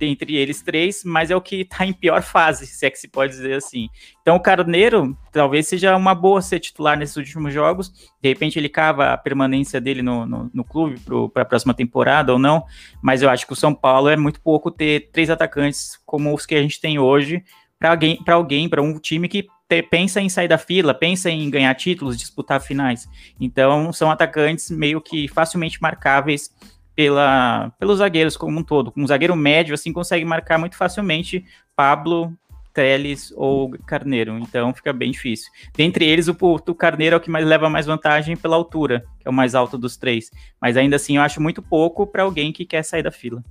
entre 0.00 0.36
eles 0.36 0.62
três, 0.62 1.02
mas 1.04 1.30
é 1.30 1.36
o 1.36 1.40
que 1.40 1.60
está 1.60 1.86
em 1.86 1.92
pior 1.92 2.22
fase, 2.22 2.66
se 2.66 2.84
é 2.84 2.90
que 2.90 2.98
se 2.98 3.08
pode 3.08 3.32
dizer 3.32 3.54
assim. 3.54 3.88
Então 4.20 4.36
o 4.36 4.40
Carneiro 4.40 5.16
talvez 5.30 5.68
seja 5.68 5.96
uma 5.96 6.14
boa 6.14 6.42
ser 6.42 6.60
titular 6.60 6.98
nesses 6.98 7.16
últimos 7.16 7.52
jogos. 7.52 7.92
De 8.20 8.28
repente 8.28 8.58
ele 8.58 8.68
cava 8.68 9.12
a 9.12 9.18
permanência 9.18 9.80
dele 9.80 10.02
no, 10.02 10.26
no, 10.26 10.50
no 10.52 10.64
clube 10.64 11.00
para 11.32 11.42
a 11.42 11.46
próxima 11.46 11.74
temporada 11.74 12.32
ou 12.32 12.38
não, 12.38 12.64
mas 13.02 13.22
eu 13.22 13.30
acho 13.30 13.46
que 13.46 13.52
o 13.52 13.56
São 13.56 13.74
Paulo 13.74 14.08
é 14.08 14.16
muito 14.16 14.40
pouco 14.40 14.70
ter 14.70 15.10
três 15.12 15.30
atacantes 15.30 16.00
como 16.04 16.34
os 16.34 16.46
que 16.46 16.54
a 16.54 16.62
gente 16.62 16.80
tem 16.80 16.98
hoje 16.98 17.44
para 17.78 17.90
alguém, 17.90 18.22
para 18.22 18.34
alguém, 18.34 18.68
para 18.68 18.82
um 18.82 18.98
time 18.98 19.28
que 19.28 19.46
te, 19.72 19.82
pensa 19.82 20.20
em 20.20 20.28
sair 20.28 20.48
da 20.48 20.58
fila, 20.58 20.92
pensa 20.92 21.30
em 21.30 21.48
ganhar 21.48 21.74
títulos, 21.74 22.18
disputar 22.18 22.60
finais. 22.60 23.08
Então 23.40 23.90
são 23.92 24.10
atacantes 24.10 24.70
meio 24.70 25.00
que 25.00 25.26
facilmente 25.28 25.80
marcáveis 25.80 26.54
pela, 26.94 27.72
pelos 27.78 27.98
zagueiros 27.98 28.36
como 28.36 28.60
um 28.60 28.62
todo. 28.62 28.92
Um 28.94 29.06
zagueiro 29.06 29.34
médio, 29.34 29.72
assim, 29.72 29.92
consegue 29.92 30.26
marcar 30.26 30.58
muito 30.58 30.76
facilmente 30.76 31.44
Pablo, 31.74 32.36
Teles 32.74 33.32
ou 33.36 33.70
Carneiro, 33.86 34.38
então 34.38 34.72
fica 34.74 34.92
bem 34.92 35.10
difícil. 35.10 35.50
Dentre 35.74 36.06
eles, 36.06 36.28
o, 36.28 36.36
o 36.40 36.74
Carneiro 36.74 37.14
é 37.14 37.16
o 37.16 37.20
que 37.20 37.30
mais 37.30 37.46
leva 37.46 37.68
mais 37.68 37.86
vantagem 37.86 38.36
pela 38.36 38.56
altura, 38.56 39.04
que 39.20 39.28
é 39.28 39.30
o 39.30 39.32
mais 39.32 39.54
alto 39.54 39.78
dos 39.78 39.96
três. 39.96 40.30
Mas 40.60 40.76
ainda 40.76 40.96
assim, 40.96 41.16
eu 41.16 41.22
acho 41.22 41.40
muito 41.40 41.62
pouco 41.62 42.06
para 42.06 42.22
alguém 42.22 42.52
que 42.52 42.64
quer 42.64 42.82
sair 42.82 43.02
da 43.02 43.10
fila. 43.10 43.42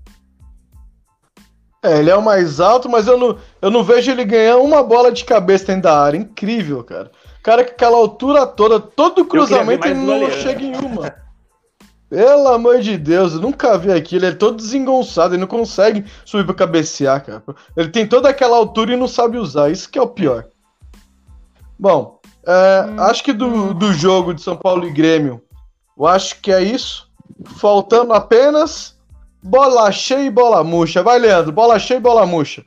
É, 1.83 1.97
ele 1.97 2.11
é 2.11 2.15
o 2.15 2.21
mais 2.21 2.59
alto, 2.59 2.87
mas 2.87 3.07
eu 3.07 3.17
não, 3.17 3.37
eu 3.59 3.71
não 3.71 3.83
vejo 3.83 4.11
ele 4.11 4.23
ganhar 4.23 4.57
uma 4.57 4.83
bola 4.83 5.11
de 5.11 5.25
cabeça 5.25 5.65
dentro 5.65 5.83
da 5.83 5.99
área. 5.99 6.17
Incrível, 6.17 6.83
cara. 6.83 7.11
Cara, 7.41 7.63
que 7.63 7.71
aquela 7.71 7.97
altura 7.97 8.45
toda, 8.45 8.79
todo 8.79 9.25
cruzamento 9.25 9.87
ele 9.87 9.95
não 9.95 10.29
chega 10.29 10.61
em 10.61 10.75
uma. 10.75 11.15
Pelo 12.07 12.49
amor 12.49 12.81
de 12.81 12.97
Deus, 12.97 13.33
eu 13.33 13.39
nunca 13.39 13.77
vi 13.77 13.91
aquilo. 13.91 14.25
Ele 14.25 14.33
é 14.33 14.37
todo 14.37 14.57
desengonçado, 14.57 15.33
ele 15.33 15.41
não 15.41 15.47
consegue 15.47 16.05
subir 16.23 16.45
pra 16.45 16.53
cabecear, 16.53 17.25
cara. 17.25 17.41
Ele 17.75 17.89
tem 17.89 18.05
toda 18.05 18.29
aquela 18.29 18.57
altura 18.57 18.93
e 18.93 18.97
não 18.97 19.07
sabe 19.07 19.37
usar. 19.37 19.71
Isso 19.71 19.89
que 19.89 19.97
é 19.97 20.01
o 20.01 20.07
pior. 20.07 20.45
Bom, 21.79 22.19
é, 22.45 22.85
hum. 22.85 23.01
acho 23.01 23.23
que 23.23 23.33
do, 23.33 23.73
do 23.73 23.91
jogo 23.93 24.35
de 24.35 24.41
São 24.41 24.55
Paulo 24.55 24.85
e 24.85 24.91
Grêmio, 24.91 25.41
eu 25.97 26.05
acho 26.05 26.39
que 26.41 26.51
é 26.51 26.61
isso. 26.61 27.09
Faltando 27.57 28.13
apenas 28.13 28.95
bola 29.41 29.91
cheia 29.91 30.25
e 30.25 30.29
bola 30.29 30.63
murcha. 30.63 31.03
Vai, 31.03 31.19
Leandro, 31.19 31.51
bola 31.51 31.79
cheia 31.79 31.97
e 31.97 32.01
bola 32.01 32.25
murcha. 32.25 32.63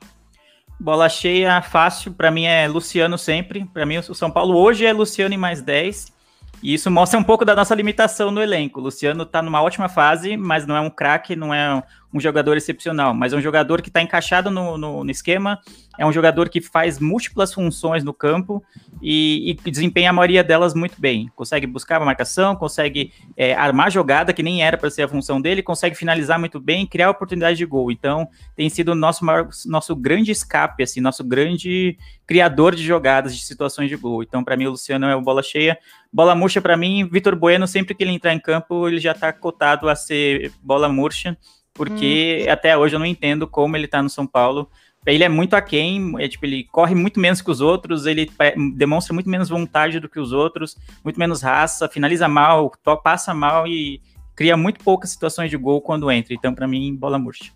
Bola 0.79 1.07
cheia, 1.07 1.61
fácil. 1.61 2.13
Para 2.13 2.29
mim 2.29 2.45
é 2.45 2.67
Luciano 2.67 3.17
sempre. 3.17 3.65
Para 3.65 3.85
mim, 3.85 3.97
o 3.97 4.15
São 4.15 4.29
Paulo 4.29 4.57
hoje 4.57 4.85
é 4.85 4.91
Luciano 4.91 5.33
e 5.33 5.37
mais 5.37 5.61
10. 5.61 6.13
E 6.61 6.73
isso 6.73 6.89
mostra 6.89 7.19
um 7.19 7.23
pouco 7.23 7.45
da 7.45 7.55
nossa 7.55 7.75
limitação 7.75 8.31
no 8.31 8.41
elenco. 8.41 8.79
O 8.79 8.83
Luciano 8.83 9.23
está 9.23 9.41
numa 9.41 9.61
ótima 9.61 9.87
fase, 9.87 10.35
mas 10.35 10.65
não 10.65 10.75
é 10.75 10.81
um 10.81 10.89
craque, 10.89 11.35
não 11.35 11.53
é 11.53 11.83
um 12.15 12.19
jogador 12.21 12.55
excepcional, 12.55 13.13
mas 13.13 13.33
é 13.33 13.35
um 13.35 13.41
jogador 13.41 13.81
que 13.81 13.89
está 13.89 14.01
encaixado 14.01 14.49
no, 14.49 14.77
no, 14.77 15.03
no, 15.03 15.11
esquema, 15.11 15.59
é 15.99 16.05
um 16.05 16.13
jogador 16.13 16.47
que 16.47 16.61
faz 16.61 16.97
múltiplas 16.97 17.53
funções 17.53 18.05
no 18.05 18.13
campo 18.13 18.63
e, 19.01 19.51
e 19.65 19.69
desempenha 19.69 20.11
a 20.11 20.13
maioria 20.13 20.41
delas 20.41 20.73
muito 20.73 20.99
bem. 20.99 21.29
Consegue 21.35 21.67
buscar 21.67 22.01
a 22.01 22.05
marcação, 22.05 22.55
consegue 22.55 23.11
é, 23.35 23.53
armar 23.53 23.91
jogada, 23.91 24.31
que 24.31 24.41
nem 24.41 24.63
era 24.63 24.77
para 24.77 24.89
ser 24.89 25.03
a 25.03 25.07
função 25.09 25.41
dele, 25.41 25.61
consegue 25.61 25.93
finalizar 25.93 26.39
muito 26.39 26.57
bem, 26.57 26.87
criar 26.87 27.09
oportunidade 27.09 27.57
de 27.57 27.65
gol. 27.65 27.91
Então, 27.91 28.29
tem 28.55 28.69
sido 28.69 28.93
o 28.93 28.95
nosso, 28.95 29.25
nosso 29.65 29.93
grande 29.93 30.31
escape, 30.31 30.83
assim, 30.83 31.01
nosso 31.01 31.21
grande 31.21 31.97
criador 32.25 32.75
de 32.75 32.83
jogadas, 32.83 33.35
de 33.35 33.43
situações 33.43 33.89
de 33.89 33.97
gol. 33.97 34.23
Então, 34.23 34.41
para 34.41 34.55
mim, 34.55 34.67
o 34.67 34.71
Luciano 34.71 35.05
é 35.05 35.15
o 35.17 35.21
bola 35.21 35.43
cheia. 35.43 35.77
Bola 36.13 36.33
murcha, 36.33 36.61
para 36.61 36.77
mim, 36.77 37.09
Vitor 37.11 37.35
Bueno, 37.35 37.67
sempre 37.67 37.93
que 37.93 38.05
ele 38.05 38.11
entrar 38.11 38.33
em 38.33 38.39
campo, 38.39 38.87
ele 38.87 39.01
já 39.01 39.11
está 39.11 39.33
cotado 39.33 39.89
a 39.89 39.95
ser 39.97 40.53
bola 40.63 40.87
murcha 40.87 41.37
porque 41.75 42.45
hum. 42.47 42.51
até 42.51 42.75
hoje 42.75 42.95
eu 42.95 42.99
não 42.99 43.05
entendo 43.05 43.45
como 43.45 43.77
ele 43.77 43.87
tá 43.87 44.01
no 44.01 44.09
São 44.09 44.25
Paulo. 44.25 44.67
Ele 45.05 45.23
é 45.23 45.29
muito 45.29 45.55
aquém, 45.55 46.15
é, 46.17 46.27
tipo, 46.27 46.47
ele 46.47 46.63
corre 46.63 46.95
muito 46.95 47.19
menos 47.19 47.39
que 47.39 47.51
os 47.51 47.61
outros, 47.61 48.07
ele 48.07 48.27
demonstra 48.75 49.13
muito 49.13 49.29
menos 49.29 49.49
vontade 49.49 49.99
do 49.99 50.09
que 50.09 50.19
os 50.19 50.31
outros, 50.31 50.75
muito 51.03 51.19
menos 51.19 51.43
raça, 51.43 51.87
finaliza 51.87 52.27
mal, 52.27 52.71
passa 53.03 53.31
mal 53.31 53.67
e 53.67 54.01
cria 54.35 54.57
muito 54.57 54.83
poucas 54.83 55.11
situações 55.11 55.51
de 55.51 55.57
gol 55.57 55.79
quando 55.79 56.09
entra. 56.09 56.33
Então, 56.33 56.55
para 56.55 56.67
mim, 56.67 56.95
bola 56.95 57.19
murcha. 57.19 57.51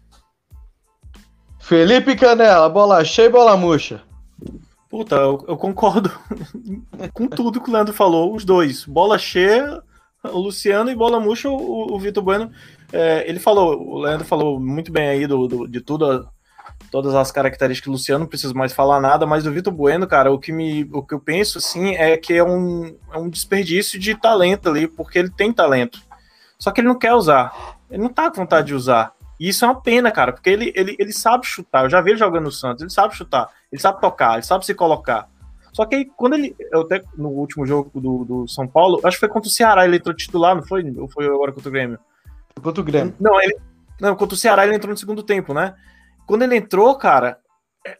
Felipe 1.60 2.16
Canela, 2.16 2.70
bola 2.70 3.04
cheia 3.04 3.26
e 3.26 3.32
bola 3.32 3.58
murcha. 3.58 4.04
Puta, 4.88 5.16
eu, 5.16 5.44
eu, 5.48 5.58
concordo 5.58 6.12
com 7.14 7.28
tudo 7.28 7.62
que 7.62 7.70
o 7.70 7.74
Leandro 7.74 7.94
falou, 7.94 8.36
os 8.36 8.46
dois. 8.46 8.86
Bola 8.86 9.18
cheia, 9.18 9.82
o 10.24 10.40
Luciano 10.40 10.92
e 10.92 10.96
bola 10.96 11.20
murcha 11.20 11.50
o, 11.50 11.94
o 11.94 12.00
Vitor 12.00 12.24
Bueno. 12.24 12.52
É, 12.92 13.30
ele 13.30 13.40
falou, 13.40 13.80
o 13.82 14.00
Leandro 14.00 14.26
falou 14.26 14.60
muito 14.60 14.92
bem 14.92 15.10
aí 15.10 15.28
do, 15.28 15.48
do, 15.48 15.68
de 15.68 15.80
tudo, 15.80 16.28
todas 16.92 17.14
as 17.14 17.32
características 17.32 17.88
do 17.88 17.94
Luciano, 17.94 18.22
não 18.22 18.28
preciso 18.28 18.56
mais 18.56 18.74
falar 18.74 19.00
nada, 19.00 19.26
mas 19.26 19.44
do 19.44 19.52
Vitor 19.52 19.74
Bueno, 19.74 20.08
cara, 20.08 20.32
o 20.32 20.40
que, 20.40 20.52
me, 20.52 20.90
o 20.92 21.04
que 21.04 21.14
eu 21.14 21.20
penso, 21.20 21.60
assim, 21.60 21.96
é 21.96 22.18
que 22.18 22.34
é 22.34 22.44
um, 22.44 22.96
é 23.12 23.18
um 23.18 23.30
desperdício 23.30 24.00
de 24.00 24.16
talento 24.16 24.70
ali, 24.70 24.88
porque 24.88 25.20
ele 25.20 25.30
tem 25.30 25.54
talento. 25.54 26.00
Só 26.58 26.72
que 26.72 26.82
ele 26.82 26.88
não 26.88 26.98
quer 26.98 27.14
usar. 27.14 27.78
Ele 27.90 28.04
não 28.04 28.10
tá 28.10 28.30
com 28.30 28.38
vontade 28.38 28.68
de 28.68 28.76
usar. 28.76 29.14
E 29.40 29.48
isso 29.50 29.64
é 29.64 29.68
uma 29.68 29.82
pena, 29.82 30.12
cara, 30.12 30.34
porque 30.34 30.50
ele, 30.50 30.74
ele, 30.76 30.96
ele 31.00 31.14
sabe 31.14 31.46
chutar. 31.46 31.86
Eu 31.86 31.90
já 31.90 32.02
vi 32.02 32.12
ele 32.12 32.20
jogando 32.20 32.46
no 32.46 32.52
Santos, 32.52 32.82
ele 32.82 32.92
sabe 32.92 33.16
chutar, 33.16 33.50
ele 33.72 33.82
sabe 33.82 34.02
tocar, 34.02 34.34
ele 34.34 34.44
sabe 34.44 34.66
se 34.66 34.74
colocar. 34.76 35.30
Só 35.72 35.86
que 35.86 35.96
aí, 35.96 36.06
quando 36.06 36.34
ele. 36.34 36.56
Eu 36.72 36.82
até 36.82 37.02
no 37.16 37.30
último 37.30 37.66
jogo 37.66 37.90
do, 38.02 38.26
do 38.26 38.48
São 38.48 38.68
Paulo, 38.68 39.00
acho 39.04 39.16
que 39.16 39.22
foi 39.22 39.30
contra 39.30 39.48
o 39.48 39.52
Ceará, 39.52 39.86
ele 39.86 39.96
entrou 39.96 40.14
titular, 40.14 40.56
não 40.56 40.64
foi? 40.64 40.84
Ou 40.98 41.08
foi 41.08 41.26
agora 41.26 41.54
contra 41.54 41.70
o 41.70 41.72
Grêmio? 41.72 42.00
Contra 42.62 42.82
o 42.82 42.86
Grêmio. 42.86 43.16
Não, 43.20 43.42
ele. 43.42 43.58
Não, 44.00 44.16
contra 44.16 44.36
o 44.36 44.38
Ceará 44.38 44.66
ele 44.66 44.76
entrou 44.76 44.92
no 44.92 44.98
segundo 44.98 45.22
tempo, 45.22 45.54
né? 45.54 45.76
Quando 46.26 46.44
ele 46.44 46.56
entrou, 46.56 46.96
cara, 46.96 47.38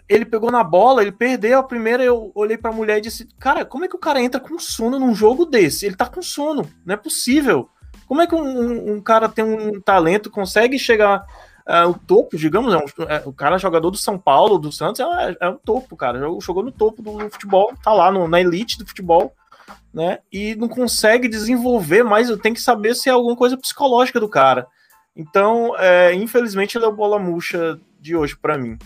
ele 0.08 0.26
pegou 0.26 0.52
na 0.52 0.64
bola, 0.64 1.02
ele 1.02 1.12
perdeu 1.12 1.60
a 1.60 1.64
primeira, 1.64 2.04
eu 2.04 2.32
olhei 2.36 2.58
pra 2.58 2.72
mulher 2.72 2.98
e 2.98 3.02
disse, 3.02 3.28
cara, 3.40 3.66
como 3.66 3.86
é 3.86 3.88
que 3.88 3.96
o 3.96 4.00
cara 4.00 4.22
entra 4.22 4.40
com 4.40 4.58
sono 4.60 5.00
num 5.00 5.14
jogo 5.14 5.46
desse? 5.46 5.86
Ele 5.86 5.96
tá 5.96 6.06
com 6.06 6.22
sono, 6.22 6.70
não 6.86 6.94
é 6.94 6.98
possível. 6.98 7.70
Como 8.08 8.22
é 8.22 8.28
que 8.28 8.36
um, 8.36 8.94
um 8.94 9.02
cara 9.02 9.28
tem 9.28 9.44
um 9.44 9.80
talento, 9.82 10.32
consegue 10.32 10.80
chegar 10.80 11.26
é, 11.68 11.86
o 11.86 11.94
topo, 11.94 12.38
digamos, 12.38 12.74
é 12.74 12.78
um, 12.78 13.04
é, 13.08 13.22
o 13.26 13.34
cara 13.34 13.58
jogador 13.58 13.92
do 13.92 13.98
São 13.98 14.18
Paulo, 14.18 14.58
do 14.58 14.72
Santos, 14.72 15.00
é, 15.00 15.38
é 15.40 15.50
o 15.50 15.58
topo, 15.58 15.96
cara. 15.96 16.20
Jogou 16.42 16.64
no 16.64 16.72
topo 16.72 17.02
do 17.02 17.30
futebol, 17.30 17.72
tá 17.84 17.94
lá 17.94 18.12
no, 18.12 18.28
na 18.28 18.42
elite 18.42 18.78
do 18.78 18.88
futebol, 18.88 19.34
né? 19.94 20.20
E 20.32 20.56
não 20.56 20.68
consegue 20.68 21.28
desenvolver 21.28 22.04
mais, 22.04 22.30
tem 22.38 22.54
que 22.54 22.62
saber 22.62 22.96
se 22.96 23.10
é 23.10 23.12
alguma 23.12 23.36
coisa 23.36 23.58
psicológica 23.58 24.20
do 24.20 24.30
cara. 24.30 24.68
Então, 25.16 25.76
é, 25.78 26.14
infelizmente, 26.14 26.78
ele 26.78 26.86
é 26.86 26.88
o 26.88 26.96
bola 26.96 27.20
murcha 27.20 27.80
de 28.00 28.16
hoje 28.16 28.38
para 28.38 28.58
mim. 28.58 28.78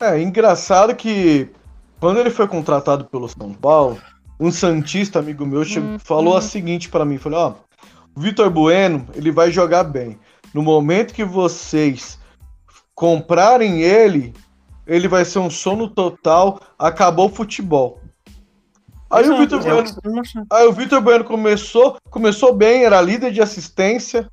É 0.00 0.20
engraçado 0.20 0.94
que 0.94 1.50
quando 1.98 2.20
ele 2.20 2.30
foi 2.30 2.46
contratado 2.46 3.06
pelo 3.06 3.28
São 3.28 3.52
Paulo, 3.52 4.00
um 4.38 4.52
santista 4.52 5.18
amigo 5.18 5.44
meu 5.44 5.64
chegou, 5.64 5.98
falou 5.98 6.36
a 6.36 6.42
seguinte 6.42 6.88
para 6.88 7.04
mim, 7.04 7.18
falou: 7.18 7.40
ó, 7.40 7.54
o 8.14 8.20
Vitor 8.20 8.50
Bueno, 8.50 9.06
ele 9.14 9.32
vai 9.32 9.50
jogar 9.50 9.84
bem. 9.84 10.18
No 10.54 10.62
momento 10.62 11.14
que 11.14 11.24
vocês 11.24 12.18
comprarem 12.94 13.82
ele, 13.82 14.32
ele 14.86 15.08
vai 15.08 15.24
ser 15.24 15.40
um 15.40 15.50
sono 15.50 15.88
total, 15.88 16.60
acabou 16.78 17.26
o 17.26 17.34
futebol. 17.34 18.00
Aí 19.10 19.28
o 19.28 19.38
Vitor 19.38 19.62
Bueno, 19.62 19.84
aí 20.50 20.66
o 20.66 20.72
Vitor 20.72 21.00
Bueno 21.00 21.24
começou, 21.24 21.96
começou 22.10 22.54
bem, 22.54 22.84
era 22.84 23.00
líder 23.00 23.32
de 23.32 23.40
assistência. 23.40 24.30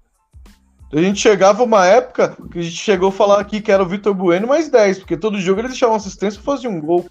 A 0.92 1.02
gente 1.02 1.20
chegava 1.20 1.64
uma 1.64 1.86
época 1.86 2.38
que 2.52 2.60
a 2.60 2.62
gente 2.62 2.76
chegou 2.76 3.10
a 3.10 3.12
falar 3.12 3.40
aqui 3.40 3.62
que 3.62 3.72
era 3.72 3.84
o 3.84 3.88
Vitor 3.88 4.14
Bueno 4.14 4.48
mais 4.48 4.70
10, 4.70 5.00
porque 5.00 5.18
todo 5.18 5.40
jogo 5.40 5.62
ele 5.62 5.70
deixava 5.70 5.94
uma 5.94 5.98
assistência 5.98 6.40
e 6.40 6.44
fazia 6.44 6.70
um 6.70 6.80
gol. 6.80 7.06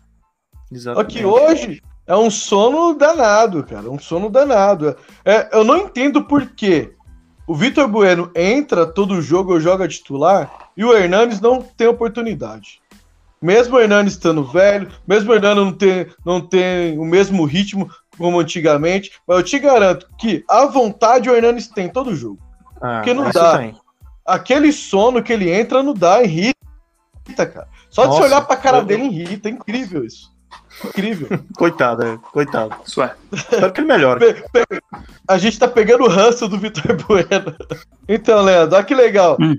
Exatamente. 0.71 1.19
Aqui 1.19 1.25
hoje 1.25 1.83
é 2.07 2.17
um 2.17 2.31
sono 2.31 2.95
danado, 2.95 3.65
cara. 3.65 3.91
Um 3.91 3.99
sono 3.99 4.29
danado. 4.29 4.97
É, 5.25 5.49
eu 5.57 5.65
não 5.65 5.79
entendo 5.79 6.25
por 6.25 6.47
quê. 6.47 6.93
O 7.47 7.55
Vitor 7.55 7.89
Bueno 7.89 8.31
entra 8.35 8.87
todo 8.87 9.21
jogo, 9.21 9.61
joga 9.61 9.87
titular, 9.87 10.71
e 10.77 10.85
o 10.85 10.95
Hernanes 10.95 11.41
não 11.41 11.61
tem 11.61 11.87
oportunidade. 11.87 12.81
Mesmo 13.45 13.77
o 13.77 13.79
Hernanes 13.79 14.15
estando 14.15 14.43
velho, 14.43 14.91
mesmo 15.07 15.31
o 15.31 15.35
Hernanes 15.35 15.63
não 15.63 15.73
tem, 15.73 16.07
não 16.25 16.41
tem 16.41 16.99
o 16.99 17.05
mesmo 17.05 17.45
ritmo 17.45 17.91
como 18.17 18.41
antigamente, 18.41 19.13
mas 19.29 19.37
eu 19.37 19.45
te 19.45 19.59
garanto 19.59 20.09
que 20.19 20.43
a 20.49 20.65
vontade 20.65 21.29
o 21.29 21.35
Hernanes 21.35 21.69
tem 21.69 21.87
todo 21.87 22.17
jogo. 22.17 22.39
Ah, 22.81 22.97
Porque 22.97 23.13
não 23.13 23.31
dá. 23.31 23.59
Tem. 23.59 23.77
Aquele 24.25 24.73
sono 24.73 25.23
que 25.23 25.31
ele 25.31 25.51
entra 25.51 25.83
não 25.83 25.93
dá, 25.93 26.23
irrita, 26.23 26.57
cara. 27.37 27.69
Só 27.91 28.07
Nossa, 28.07 28.17
de 28.17 28.23
você 28.23 28.33
olhar 28.33 28.47
pra 28.47 28.57
cara 28.57 28.79
eu... 28.79 28.85
dele 28.87 29.05
irrita, 29.05 29.51
é 29.51 29.53
incrível 29.53 30.07
isso. 30.07 30.34
Incrível. 30.85 31.29
coitado, 31.57 32.03
é, 32.03 32.19
coitado. 32.33 32.75
Isso 32.87 33.03
é. 33.03 33.15
Espero 33.33 33.73
que 33.73 33.81
ele 33.81 33.89
melhore. 33.89 34.43
A 35.29 35.39
gente 35.39 35.59
tá 35.59 35.69
pegando 35.69 36.05
o 36.05 36.09
ranço 36.09 36.49
do 36.49 36.59
Vitor 36.59 36.97
Bueno. 37.07 37.55
Então, 38.09 38.43
Leandro, 38.43 38.77
olha 38.77 38.85
que 38.85 38.95
legal. 38.95 39.37
Hum. 39.41 39.57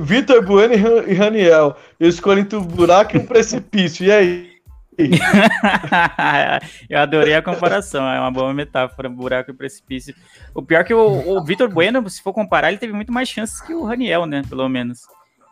Vitor 0.00 0.44
Bueno 0.44 0.74
e 1.06 1.14
Raniel. 1.14 1.76
Eles 1.98 2.14
escolhem 2.16 2.42
entre 2.42 2.58
um 2.58 2.62
buraco 2.62 3.16
e 3.16 3.20
um 3.20 3.26
precipício. 3.26 4.06
E 4.06 4.12
aí? 4.12 4.52
eu 6.88 6.98
adorei 6.98 7.34
a 7.34 7.42
comparação, 7.42 8.06
é 8.06 8.20
uma 8.20 8.30
boa 8.30 8.52
metáfora, 8.52 9.08
buraco 9.08 9.50
e 9.50 9.54
precipício. 9.54 10.14
O 10.54 10.62
pior 10.62 10.80
é 10.80 10.84
que 10.84 10.94
o, 10.94 11.36
o 11.36 11.42
Vitor 11.44 11.68
Bueno, 11.68 12.08
se 12.10 12.22
for 12.22 12.32
comparar, 12.32 12.68
ele 12.68 12.78
teve 12.78 12.92
muito 12.92 13.12
mais 13.12 13.28
chances 13.28 13.60
que 13.60 13.74
o 13.74 13.84
Raniel, 13.84 14.26
né? 14.26 14.42
Pelo 14.48 14.68
menos. 14.68 15.00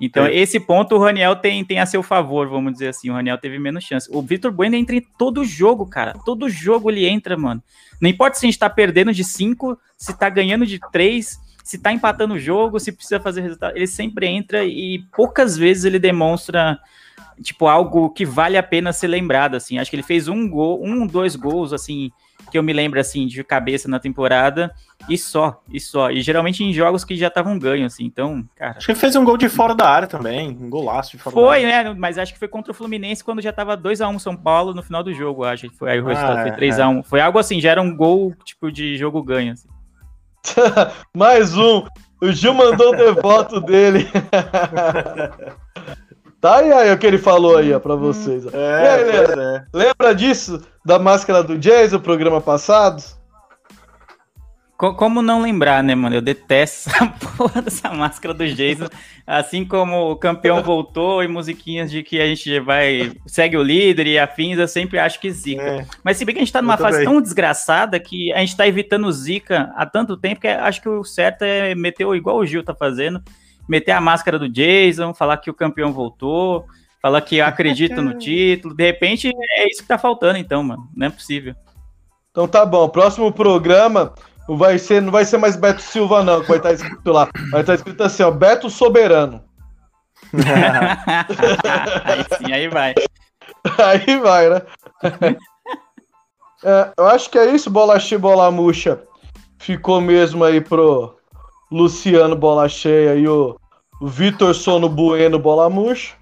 Então, 0.01 0.25
é. 0.25 0.35
esse 0.35 0.59
ponto 0.59 0.95
o 0.95 0.99
Raniel 0.99 1.37
tem, 1.37 1.63
tem 1.65 1.79
a 1.79 1.87
seu 1.87 2.03
favor, 2.03 2.49
vamos 2.49 2.73
dizer 2.73 2.89
assim. 2.89 3.11
O 3.11 3.13
Raniel 3.13 3.37
teve 3.37 3.59
menos 3.59 3.85
chance. 3.85 4.09
O 4.11 4.23
Vitor 4.23 4.51
Bueno 4.51 4.75
entra 4.75 4.97
em 4.97 5.07
todo 5.19 5.45
jogo, 5.45 5.85
cara. 5.87 6.15
Todo 6.25 6.49
jogo 6.49 6.91
ele 6.91 7.07
entra, 7.07 7.37
mano. 7.37 7.63
Não 8.01 8.09
importa 8.09 8.39
se 8.39 8.47
a 8.47 8.49
gente 8.49 8.59
tá 8.59 8.71
perdendo 8.71 9.13
de 9.13 9.23
5, 9.23 9.79
se 9.99 10.17
tá 10.19 10.31
ganhando 10.31 10.65
de 10.65 10.81
3, 10.91 11.39
se 11.63 11.79
tá 11.79 11.93
empatando 11.93 12.35
o 12.35 12.39
jogo, 12.39 12.81
se 12.81 12.93
precisa 12.93 13.21
fazer 13.21 13.43
resultado. 13.43 13.77
Ele 13.77 13.87
sempre 13.87 14.27
entra 14.27 14.65
e 14.65 15.05
poucas 15.15 15.57
vezes 15.57 15.85
ele 15.85 15.99
demonstra, 15.99 16.79
tipo, 17.43 17.67
algo 17.67 18.09
que 18.11 18.25
vale 18.25 18.57
a 18.57 18.63
pena 18.63 18.95
ser 18.95 19.09
lembrado, 19.09 19.55
assim. 19.55 19.79
Acho 19.79 19.91
que 19.91 19.97
ele 19.97 20.03
fez 20.03 20.29
um 20.29 20.49
gol, 20.49 20.83
um, 20.83 21.07
dois 21.07 21.37
gols, 21.37 21.75
assim, 21.75 22.11
que 22.51 22.59
eu 22.59 22.63
me 22.63 22.73
lembro, 22.73 23.01
assim, 23.01 23.27
de 23.27 23.43
cabeça 23.45 23.89
na 23.89 23.99
temporada 23.99 24.75
e 25.09 25.17
só, 25.17 25.63
e 25.71 25.81
só. 25.81 26.11
E 26.11 26.21
geralmente 26.21 26.63
em 26.63 26.73
jogos 26.73 27.05
que 27.05 27.17
já 27.17 27.29
estavam 27.29 27.59
ganho, 27.59 27.87
assim. 27.87 28.05
Então, 28.05 28.45
cara. 28.57 28.77
Acho 28.77 28.87
que 28.87 28.93
ele 28.93 28.99
fez 28.99 29.17
um 29.17 29.25
gol 29.25 29.37
de 29.37 29.49
fora 29.49 29.75
da 29.75 29.89
área 29.89 30.09
também. 30.09 30.51
Um 30.51 30.69
golaço 30.69 31.13
de 31.13 31.23
fora 31.23 31.35
foi, 31.35 31.63
da 31.63 31.77
área. 31.77 31.95
né? 31.95 31.97
Mas 31.99 32.19
acho 32.19 32.33
que 32.33 32.39
foi 32.39 32.49
contra 32.49 32.73
o 32.73 32.75
Fluminense 32.75 33.25
quando 33.25 33.41
já 33.41 33.53
tava 33.53 33.79
2x1 33.79 34.19
São 34.19 34.37
Paulo 34.37 34.75
no 34.75 34.83
final 34.83 35.03
do 35.03 35.15
jogo, 35.15 35.45
acho. 35.45 35.71
que 35.71 35.77
Foi, 35.77 35.91
aí 35.91 36.01
o 36.01 36.05
resultado 36.05 36.39
ah, 36.39 36.43
foi 36.43 36.53
3x1. 36.53 36.99
É. 36.99 37.03
Foi 37.05 37.21
algo 37.21 37.39
assim, 37.39 37.61
já 37.61 37.71
era 37.71 37.81
um 37.81 37.97
gol, 37.97 38.35
tipo, 38.45 38.71
de 38.71 38.97
jogo 38.97 39.23
ganho. 39.23 39.53
Assim. 39.53 39.69
Mais 41.15 41.57
um. 41.57 41.85
O 42.23 42.31
Gil 42.33 42.53
mandou 42.53 42.93
o 42.93 42.97
devoto 42.97 43.61
dele. 43.61 44.07
Tá 46.41 46.57
aí, 46.57 46.73
aí 46.73 46.93
o 46.93 46.99
que 46.99 47.07
ele 47.07 47.19
falou 47.19 47.59
aí, 47.59 47.73
ó, 47.73 47.79
pra 47.79 47.95
vocês. 47.95 48.47
Ó. 48.47 48.51
É, 48.57 48.95
aí, 48.95 49.11
é. 49.11 49.65
Lembra 49.75 50.15
disso? 50.15 50.63
Da 50.85 50.99
máscara 50.99 51.43
do 51.43 51.59
Jazz, 51.59 51.93
o 51.93 52.01
programa 52.01 52.41
passado? 52.41 53.03
Como 54.97 55.21
não 55.21 55.43
lembrar, 55.43 55.85
né, 55.85 55.95
mano? 55.95 56.17
Eu 56.17 56.23
detesto 56.23 56.89
essa 56.89 57.07
porra 57.37 57.61
dessa 57.61 57.91
máscara 57.91 58.33
do 58.33 58.49
Jason. 58.49 58.89
Assim 59.27 59.63
como 59.63 60.11
o 60.11 60.17
campeão 60.17 60.63
voltou 60.65 61.23
e 61.23 61.29
musiquinhas 61.29 61.91
de 61.91 62.03
que 62.03 62.19
a 62.19 62.25
gente 62.25 62.59
vai. 62.61 63.13
segue 63.27 63.59
o 63.59 63.63
líder 63.63 64.07
e 64.07 64.19
afins, 64.19 64.57
eu 64.57 64.67
sempre 64.67 64.99
acho 64.99 65.21
que 65.21 65.31
zica. 65.31 65.63
É. 65.63 65.87
Mas 66.03 66.17
se 66.17 66.25
bem 66.25 66.35
que 66.35 66.41
a 66.41 66.45
gente 66.45 66.53
tá 66.53 66.63
numa 66.63 66.79
fase 66.79 67.05
tão 67.05 67.21
desgraçada 67.21 68.01
que 68.01 68.33
a 68.33 68.39
gente 68.39 68.57
tá 68.57 68.67
evitando 68.67 69.13
zica 69.13 69.71
há 69.77 69.85
tanto 69.85 70.17
tempo 70.17 70.41
que 70.41 70.49
acho 70.49 70.81
que 70.81 70.89
o 70.89 71.05
certo 71.05 71.43
é 71.43 71.75
meter 71.75 72.07
igual 72.15 72.39
o 72.39 72.47
Gil 72.47 72.65
tá 72.65 72.75
fazendo. 72.75 73.23
Meter 73.71 73.93
a 73.93 74.01
máscara 74.01 74.37
do 74.37 74.49
Jason, 74.49 75.15
falar 75.15 75.37
que 75.37 75.49
o 75.49 75.55
campeão 75.55 75.93
voltou, 75.93 76.67
falar 77.01 77.21
que 77.21 77.41
acredita 77.41 78.03
no 78.03 78.15
título. 78.19 78.75
De 78.75 78.85
repente 78.85 79.33
é 79.33 79.71
isso 79.71 79.83
que 79.83 79.89
tá 79.89 79.97
faltando, 79.97 80.39
então, 80.39 80.61
mano. 80.65 80.91
Não 80.93 81.07
é 81.07 81.11
possível. 81.11 81.55
Então 82.33 82.49
tá 82.49 82.67
bom. 82.67 82.89
Próximo 82.89 83.31
programa 83.31 84.13
não 84.49 84.57
vai 84.57 84.77
ser, 84.77 85.01
não 85.01 85.13
vai 85.13 85.25
ser 85.25 85.39
mais 85.39 85.55
Beto 85.55 85.83
Silva, 85.83 86.25
não, 86.25 86.41
que 86.41 86.49
vai 86.49 86.57
estar 86.57 86.73
escrito 86.73 87.13
lá. 87.13 87.29
Vai 87.53 87.61
estar 87.61 87.75
escrito 87.75 88.03
assim, 88.03 88.25
ó, 88.25 88.33
Beto 88.33 88.69
Soberano. 88.69 89.45
aí 92.05 92.25
sim, 92.37 92.53
aí 92.53 92.69
vai. 92.69 92.95
Aí 93.79 94.17
vai, 94.19 94.49
né? 94.49 94.63
é, 96.65 96.93
eu 96.97 97.07
acho 97.07 97.29
que 97.29 97.39
é 97.39 97.55
isso, 97.55 97.69
bola 97.69 98.01
cheia, 98.01 98.19
bola 98.19 98.51
murcha. 98.51 99.03
Ficou 99.59 100.01
mesmo 100.01 100.43
aí 100.43 100.63
pro 100.63 101.19
Luciano 101.71 102.35
Bola 102.35 102.69
Cheia 102.69 103.15
e 103.17 103.29
o 103.29 103.60
Vitor 104.01 104.55
Sono 104.55 104.89
Bueno 104.89 105.39
Bola 105.39 105.69
Murcha. 105.69 106.15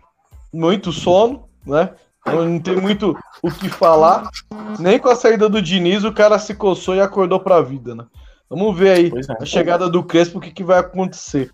Muito 0.52 0.92
sono, 0.92 1.48
né? 1.66 1.90
Não 2.26 2.58
tem 2.58 2.76
muito 2.76 3.16
o 3.42 3.50
que 3.50 3.68
falar. 3.68 4.28
Nem 4.78 4.98
com 4.98 5.08
a 5.08 5.16
saída 5.16 5.48
do 5.48 5.62
Diniz 5.62 6.04
o 6.04 6.12
cara 6.12 6.38
se 6.38 6.54
coçou 6.54 6.94
e 6.94 7.00
acordou 7.00 7.40
pra 7.40 7.62
vida, 7.62 7.94
né? 7.94 8.04
Vamos 8.50 8.76
ver 8.76 8.90
aí 8.90 9.06
é. 9.08 9.42
a 9.42 9.44
chegada 9.44 9.88
do 9.88 10.02
Crespo, 10.02 10.38
o 10.38 10.40
que, 10.40 10.50
que 10.50 10.64
vai 10.64 10.78
acontecer. 10.78 11.50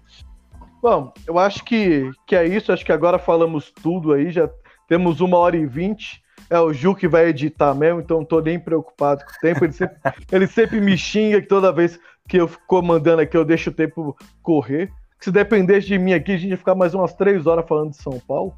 Bom, 0.81 1.13
eu 1.27 1.39
acho 1.39 1.65
que, 1.65 2.11
que 2.27 2.37
é 2.37 2.47
isso. 2.47 2.73
Acho 2.73 2.85
que 2.85 2.93
agora 2.93 3.19
falamos 3.19 3.73
tudo 3.83 4.13
aí. 4.13 4.31
Já 4.31 4.49
temos 4.89 5.21
uma 5.21 5.39
hora 5.39 5.57
e 5.57 5.67
vinte. 5.67 6.23
É 6.51 6.59
o 6.59 6.73
Ju 6.73 6.95
que 6.95 7.09
vai 7.09 7.29
editar 7.29 7.75
mesmo, 7.75 8.01
então 8.01 8.19
não 8.19 8.25
tô 8.25 8.39
nem 8.41 8.61
preocupado 8.61 9.25
com 9.25 9.31
o 9.31 9.41
tempo. 9.41 9.65
Ele 9.65 9.73
sempre, 9.73 9.97
ele 10.31 10.47
sempre 10.47 10.81
me 10.81 10.97
xinga 10.97 11.41
que 11.41 11.49
toda 11.49 11.73
vez 11.73 11.99
que 12.29 12.37
eu 12.37 12.47
fico 12.47 12.63
comandando 12.67 13.23
aqui, 13.23 13.37
eu 13.37 13.45
deixo 13.45 13.71
o 13.71 13.75
tempo 13.75 14.17
correr. 14.43 14.93
Se 15.25 15.33
dependesse 15.33 15.87
de 15.87 15.99
mim 15.99 16.13
aqui, 16.13 16.33
a 16.33 16.37
gente 16.37 16.51
ia 16.51 16.59
ficar 16.59 16.75
mais 16.75 16.93
umas 16.93 17.15
três 17.15 17.47
horas 17.47 17.65
falando 17.67 17.93
de 17.93 17.97
São 17.97 18.21
Paulo. 18.21 18.55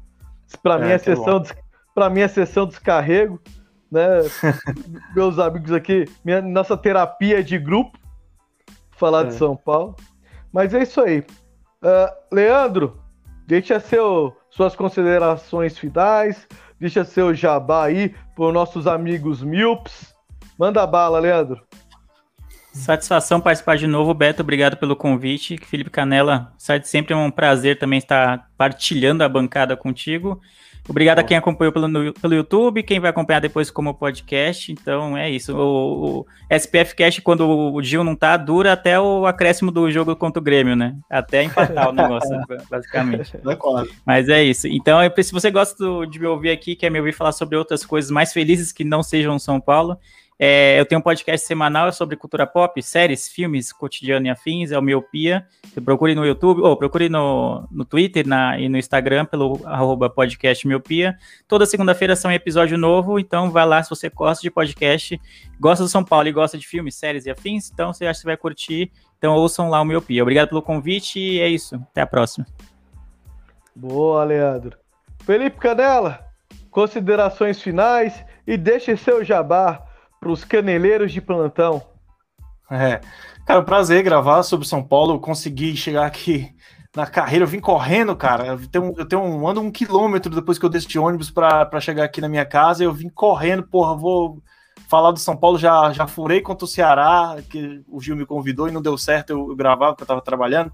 Para 0.61 0.75
é, 0.75 0.85
mim 0.85 0.91
é 0.91 0.97
sessão, 0.97 1.41
para 1.95 2.09
mim 2.09 2.19
é 2.19 2.27
sessão 2.27 2.67
descarrego, 2.67 3.39
né? 3.89 4.19
Meus 5.15 5.39
amigos 5.39 5.71
aqui, 5.71 6.03
minha, 6.25 6.41
nossa 6.41 6.75
terapia 6.75 7.41
de 7.41 7.57
grupo. 7.57 7.97
falar 8.91 9.23
de 9.23 9.35
São 9.35 9.55
Paulo. 9.55 9.95
Mas 10.51 10.73
é 10.73 10.83
isso 10.83 10.99
aí. 10.99 11.19
Uh, 11.81 12.35
Leandro, 12.35 12.99
deixa 13.47 13.79
seu, 13.79 14.35
suas 14.49 14.75
considerações 14.75 15.77
finais, 15.77 16.45
deixa 16.77 17.05
seu 17.05 17.33
jabá 17.33 17.85
aí 17.85 18.13
para 18.35 18.51
nossos 18.51 18.87
amigos 18.87 19.41
Milps. 19.41 20.13
Manda 20.59 20.85
bala, 20.85 21.17
Leandro. 21.17 21.65
Satisfação 22.77 23.41
participar 23.41 23.75
de 23.75 23.87
novo, 23.87 24.13
Beto. 24.13 24.41
Obrigado 24.41 24.77
pelo 24.77 24.95
convite. 24.95 25.57
Felipe 25.57 25.89
Canela, 25.89 26.53
sempre 26.83 27.13
é 27.13 27.17
um 27.17 27.31
prazer 27.31 27.79
também 27.79 27.97
estar 27.97 28.49
partilhando 28.57 29.23
a 29.23 29.29
bancada 29.29 29.75
contigo. 29.75 30.39
Obrigado 30.89 31.17
Bom. 31.17 31.21
a 31.21 31.23
quem 31.25 31.35
acompanhou 31.35 31.73
pelo, 31.73 32.13
pelo 32.13 32.33
YouTube, 32.33 32.83
quem 32.83 32.99
vai 32.99 33.09
acompanhar 33.09 33.41
depois 33.41 33.69
como 33.69 33.93
podcast. 33.93 34.71
Então 34.71 35.17
é 35.17 35.29
isso. 35.29 35.55
O, 35.55 36.19
o 36.19 36.25
SPF 36.49 36.95
Cast, 36.95 37.21
quando 37.21 37.47
o 37.47 37.81
Gil 37.83 38.03
não 38.03 38.15
tá, 38.15 38.37
dura 38.37 38.73
até 38.73 38.99
o 38.99 39.25
acréscimo 39.25 39.69
do 39.69 39.91
jogo 39.91 40.15
contra 40.15 40.39
o 40.39 40.43
Grêmio, 40.43 40.75
né? 40.75 40.95
Até 41.09 41.43
empatar 41.43 41.89
o 41.89 41.91
negócio, 41.91 42.29
basicamente. 42.71 43.33
Mas 44.05 44.29
é 44.29 44.43
isso. 44.43 44.67
Então, 44.67 44.99
se 45.21 45.33
você 45.33 45.51
gosta 45.51 45.83
de 46.09 46.19
me 46.19 46.27
ouvir 46.27 46.51
aqui, 46.51 46.75
quer 46.75 46.89
me 46.89 46.99
ouvir 46.99 47.11
falar 47.11 47.33
sobre 47.33 47.57
outras 47.57 47.85
coisas 47.85 48.09
mais 48.09 48.31
felizes 48.31 48.71
que 48.71 48.85
não 48.85 49.03
sejam 49.03 49.37
São 49.37 49.59
Paulo, 49.59 49.97
é, 50.39 50.79
eu 50.79 50.85
tenho 50.85 50.99
um 50.99 51.01
podcast 51.01 51.47
semanal 51.47 51.91
sobre 51.91 52.15
cultura 52.15 52.45
pop, 52.45 52.79
séries, 52.83 53.27
filmes, 53.27 53.73
cotidiano 53.73 54.27
e 54.27 54.29
afins, 54.29 54.71
é 54.71 54.77
o 54.77 54.81
Miopia. 54.81 55.47
Você 55.63 55.81
procure 55.81 56.13
no 56.13 56.23
YouTube, 56.23 56.61
ou 56.61 56.77
procure 56.77 57.09
no, 57.09 57.67
no 57.71 57.83
Twitter 57.83 58.27
na, 58.27 58.59
e 58.59 58.69
no 58.69 58.77
Instagram 58.77 59.25
pelo 59.25 59.59
arroba 59.65 60.11
podcast 60.11 60.67
Miopia. 60.67 61.17
Toda 61.47 61.65
segunda-feira 61.65 62.15
são 62.15 62.31
episódio 62.31 62.77
novo, 62.77 63.17
então 63.17 63.49
vai 63.49 63.65
lá 63.65 63.81
se 63.81 63.89
você 63.89 64.09
gosta 64.09 64.43
de 64.43 64.51
podcast, 64.51 65.19
gosta 65.59 65.83
do 65.83 65.89
São 65.89 66.03
Paulo 66.03 66.27
e 66.27 66.31
gosta 66.31 66.55
de 66.55 66.67
filmes, 66.67 66.93
séries 66.93 67.25
e 67.25 67.31
afins, 67.31 67.71
então 67.73 67.91
você 67.91 68.05
acha 68.05 68.19
que 68.19 68.25
vai 68.27 68.37
curtir. 68.37 68.91
Então 69.17 69.33
ouçam 69.33 69.71
lá 69.71 69.81
o 69.81 69.85
Miopia. 69.85 70.21
Obrigado 70.21 70.49
pelo 70.49 70.61
convite 70.61 71.19
e 71.19 71.39
é 71.39 71.47
isso. 71.47 71.75
Até 71.75 72.01
a 72.01 72.07
próxima. 72.07 72.45
Boa, 73.75 74.23
Leandro. 74.23 74.77
Felipe 75.23 75.57
Canela, 75.57 76.23
considerações 76.69 77.59
finais 77.59 78.23
e 78.45 78.55
deixe 78.55 78.95
seu 78.95 79.23
jabá 79.23 79.86
para 80.19 80.31
os 80.31 80.43
caneleiros 80.43 81.11
de 81.11 81.21
plantão. 81.21 81.81
É, 82.69 82.99
cara, 83.45 83.61
um 83.61 83.65
prazer 83.65 84.03
gravar 84.03 84.43
sobre 84.43 84.67
São 84.67 84.83
Paulo. 84.83 85.15
Eu 85.15 85.19
consegui 85.19 85.75
chegar 85.75 86.05
aqui 86.05 86.53
na 86.95 87.05
carreira, 87.05 87.43
eu 87.43 87.47
vim 87.47 87.59
correndo, 87.59 88.15
cara. 88.15 88.47
Eu 88.47 88.67
tenho, 88.67 88.93
eu 88.97 89.07
tenho 89.07 89.21
um, 89.21 89.47
ando 89.47 89.61
um 89.61 89.71
quilômetro 89.71 90.33
depois 90.33 90.57
que 90.57 90.65
eu 90.65 90.69
desci 90.69 90.87
de 90.87 90.99
ônibus 90.99 91.29
para 91.29 91.79
chegar 91.79 92.03
aqui 92.03 92.19
na 92.19 92.27
minha 92.27 92.45
casa. 92.45 92.83
Eu 92.83 92.91
vim 92.91 93.09
correndo, 93.09 93.63
porra, 93.63 93.95
vou 93.95 94.41
falar 94.89 95.11
do 95.11 95.19
São 95.19 95.37
Paulo. 95.37 95.57
Já, 95.57 95.93
já 95.93 96.07
furei 96.07 96.41
contra 96.41 96.65
o 96.65 96.67
Ceará, 96.67 97.37
que 97.49 97.83
o 97.87 98.01
Gil 98.01 98.15
me 98.15 98.25
convidou 98.25 98.67
e 98.67 98.71
não 98.71 98.81
deu 98.81 98.97
certo 98.97 99.29
eu, 99.29 99.55
gravar, 99.55 99.89
porque 99.89 100.03
eu 100.03 100.07
tava 100.07 100.21
trabalhando. 100.21 100.71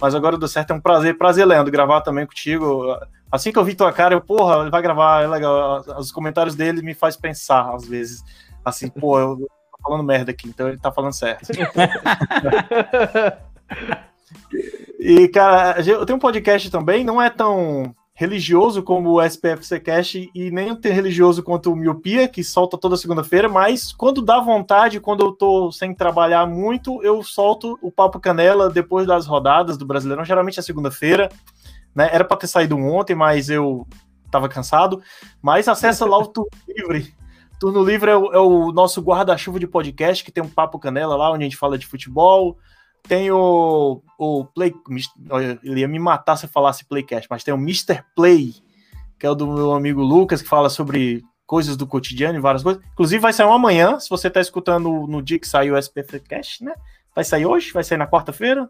Mas 0.00 0.14
agora 0.14 0.38
deu 0.38 0.48
certo, 0.48 0.72
é 0.72 0.74
um 0.74 0.80
prazer. 0.80 1.18
Prazer, 1.18 1.44
Leandro, 1.44 1.72
gravar 1.72 2.00
também 2.00 2.24
contigo. 2.24 2.96
Assim 3.30 3.52
que 3.52 3.58
eu 3.58 3.64
vi 3.64 3.74
tua 3.74 3.92
cara, 3.92 4.14
eu, 4.14 4.20
porra, 4.20 4.60
ele 4.60 4.70
vai 4.70 4.80
gravar, 4.80 5.22
é 5.22 5.26
legal. 5.26 5.84
Os 5.98 6.10
comentários 6.10 6.54
dele 6.54 6.82
me 6.82 6.94
faz 6.94 7.16
pensar, 7.16 7.74
às 7.74 7.86
vezes. 7.86 8.22
Assim, 8.68 8.88
pô, 8.88 9.18
eu 9.18 9.36
tô 9.36 9.48
falando 9.82 10.04
merda 10.04 10.30
aqui, 10.30 10.48
então 10.48 10.68
ele 10.68 10.78
tá 10.78 10.92
falando 10.92 11.12
certo. 11.12 11.50
e, 14.98 15.28
cara, 15.28 15.80
eu 15.80 16.06
tenho 16.06 16.16
um 16.16 16.20
podcast 16.20 16.70
também, 16.70 17.04
não 17.04 17.20
é 17.20 17.30
tão 17.30 17.94
religioso 18.18 18.82
como 18.82 19.12
o 19.12 19.22
SPFC 19.22 19.78
Cast 19.78 20.28
e 20.34 20.50
nem 20.50 20.74
tão 20.74 20.92
religioso 20.92 21.40
quanto 21.40 21.72
o 21.72 21.76
Miopia, 21.76 22.26
que 22.26 22.42
solta 22.42 22.76
toda 22.76 22.96
segunda-feira, 22.96 23.48
mas 23.48 23.92
quando 23.92 24.20
dá 24.20 24.40
vontade, 24.40 24.98
quando 24.98 25.24
eu 25.24 25.30
tô 25.30 25.70
sem 25.70 25.94
trabalhar 25.94 26.44
muito, 26.44 27.00
eu 27.04 27.22
solto 27.22 27.78
o 27.80 27.92
Papo 27.92 28.18
Canela 28.18 28.68
depois 28.68 29.06
das 29.06 29.24
rodadas 29.24 29.78
do 29.78 29.86
Brasileirão, 29.86 30.24
geralmente 30.24 30.58
é 30.58 30.62
segunda-feira, 30.62 31.28
né? 31.94 32.10
Era 32.12 32.24
para 32.24 32.36
ter 32.36 32.48
saído 32.48 32.76
ontem, 32.76 33.14
mas 33.14 33.48
eu 33.48 33.86
tava 34.32 34.48
cansado, 34.48 35.00
mas 35.40 35.68
acessa 35.68 36.04
lá 36.04 36.18
o 36.18 36.26
Turno 36.26 36.50
Livre, 36.66 37.14
Turno 37.58 37.82
Livre 37.82 38.10
é 38.10 38.16
o, 38.16 38.32
é 38.32 38.38
o 38.38 38.72
nosso 38.72 39.00
guarda-chuva 39.00 39.58
de 39.58 39.66
podcast, 39.66 40.24
que 40.24 40.30
tem 40.30 40.42
um 40.42 40.48
Papo 40.48 40.78
Canela 40.78 41.16
lá, 41.16 41.32
onde 41.32 41.44
a 41.44 41.48
gente 41.48 41.56
fala 41.56 41.76
de 41.76 41.86
futebol. 41.86 42.56
Tem 43.02 43.30
o, 43.30 44.02
o 44.18 44.44
Play. 44.44 44.74
Ele 45.64 45.80
ia 45.80 45.88
me 45.88 45.98
matar 45.98 46.36
se 46.36 46.46
eu 46.46 46.50
falasse 46.50 46.84
Playcast, 46.84 47.26
mas 47.30 47.42
tem 47.42 47.52
o 47.52 47.58
Mr. 47.58 48.04
Play, 48.14 48.54
que 49.18 49.26
é 49.26 49.30
o 49.30 49.34
do 49.34 49.46
meu 49.46 49.72
amigo 49.72 50.02
Lucas, 50.02 50.42
que 50.42 50.48
fala 50.48 50.70
sobre 50.70 51.24
coisas 51.46 51.76
do 51.76 51.86
cotidiano 51.86 52.38
e 52.38 52.40
várias 52.40 52.62
coisas. 52.62 52.82
Inclusive, 52.92 53.20
vai 53.20 53.32
sair 53.32 53.46
um 53.46 53.52
amanhã, 53.52 53.98
se 53.98 54.10
você 54.10 54.28
está 54.28 54.40
escutando 54.40 55.06
no 55.08 55.22
dia 55.22 55.38
que 55.38 55.48
saiu 55.48 55.74
o 55.74 55.78
SPF 55.78 56.20
Cast, 56.20 56.62
né? 56.62 56.74
Vai 57.14 57.24
sair 57.24 57.46
hoje? 57.46 57.72
Vai 57.72 57.82
sair 57.82 57.98
na 57.98 58.06
quarta-feira? 58.06 58.68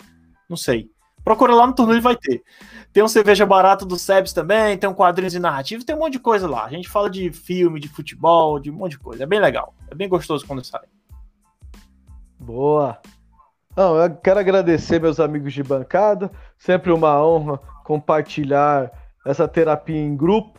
Não 0.48 0.56
sei. 0.56 0.90
Procura 1.28 1.54
lá 1.54 1.66
no 1.66 1.74
turno 1.74 1.94
e 1.94 2.00
vai 2.00 2.16
ter. 2.16 2.42
Tem 2.90 3.02
um 3.02 3.08
cerveja 3.08 3.44
barato 3.44 3.84
do 3.84 3.98
Sebs 3.98 4.32
também, 4.32 4.78
tem 4.78 4.88
um 4.88 4.94
quadrinhos 4.94 5.34
e 5.34 5.38
narrativos, 5.38 5.84
tem 5.84 5.94
um 5.94 5.98
monte 5.98 6.12
de 6.14 6.20
coisa 6.20 6.48
lá. 6.48 6.64
A 6.64 6.70
gente 6.70 6.88
fala 6.88 7.10
de 7.10 7.30
filme, 7.30 7.78
de 7.78 7.86
futebol, 7.86 8.58
de 8.58 8.70
um 8.70 8.74
monte 8.74 8.92
de 8.92 8.98
coisa. 8.98 9.24
É 9.24 9.26
bem 9.26 9.38
legal. 9.38 9.74
É 9.90 9.94
bem 9.94 10.08
gostoso 10.08 10.46
quando 10.46 10.64
sai. 10.64 10.86
Boa. 12.40 12.98
Não, 13.76 13.94
eu 13.98 14.16
quero 14.16 14.40
agradecer 14.40 15.02
meus 15.02 15.20
amigos 15.20 15.52
de 15.52 15.62
bancada. 15.62 16.30
Sempre 16.56 16.92
uma 16.92 17.22
honra 17.22 17.60
compartilhar 17.84 18.90
essa 19.26 19.46
terapia 19.46 20.00
em 20.00 20.16
grupo. 20.16 20.58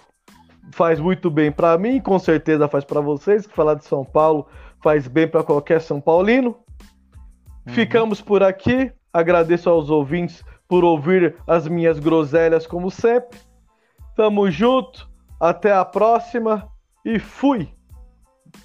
Faz 0.72 1.00
muito 1.00 1.32
bem 1.32 1.52
para 1.52 1.76
mim, 1.80 2.00
com 2.00 2.20
certeza 2.20 2.68
faz 2.68 2.86
para 2.86 3.02
vocês. 3.02 3.48
Falar 3.48 3.74
de 3.74 3.86
São 3.86 4.06
Paulo 4.06 4.46
faz 4.84 5.08
bem 5.08 5.28
para 5.28 5.44
qualquer 5.44 5.82
São 5.82 6.00
Paulino. 6.00 6.50
Uhum. 7.66 7.74
Ficamos 7.74 8.22
por 8.22 8.44
aqui. 8.44 8.92
Agradeço 9.12 9.68
aos 9.68 9.90
ouvintes 9.90 10.44
por 10.70 10.84
ouvir 10.84 11.36
as 11.48 11.68
minhas 11.68 12.00
groselhas 12.00 12.68
como 12.68 12.92
sempre. 12.92 13.40
Tamo 14.16 14.50
junto, 14.52 15.10
até 15.40 15.74
a 15.74 15.84
próxima 15.84 16.70
e 17.04 17.18
fui. 17.18 17.68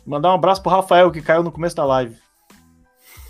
Mandar 0.07 0.31
um 0.31 0.35
abraço 0.35 0.63
pro 0.63 0.71
Rafael 0.71 1.11
que 1.11 1.23
caiu 1.23 1.43
no 1.43 1.51
começo 1.51 1.75
da 1.75 1.85
live. 1.87 2.17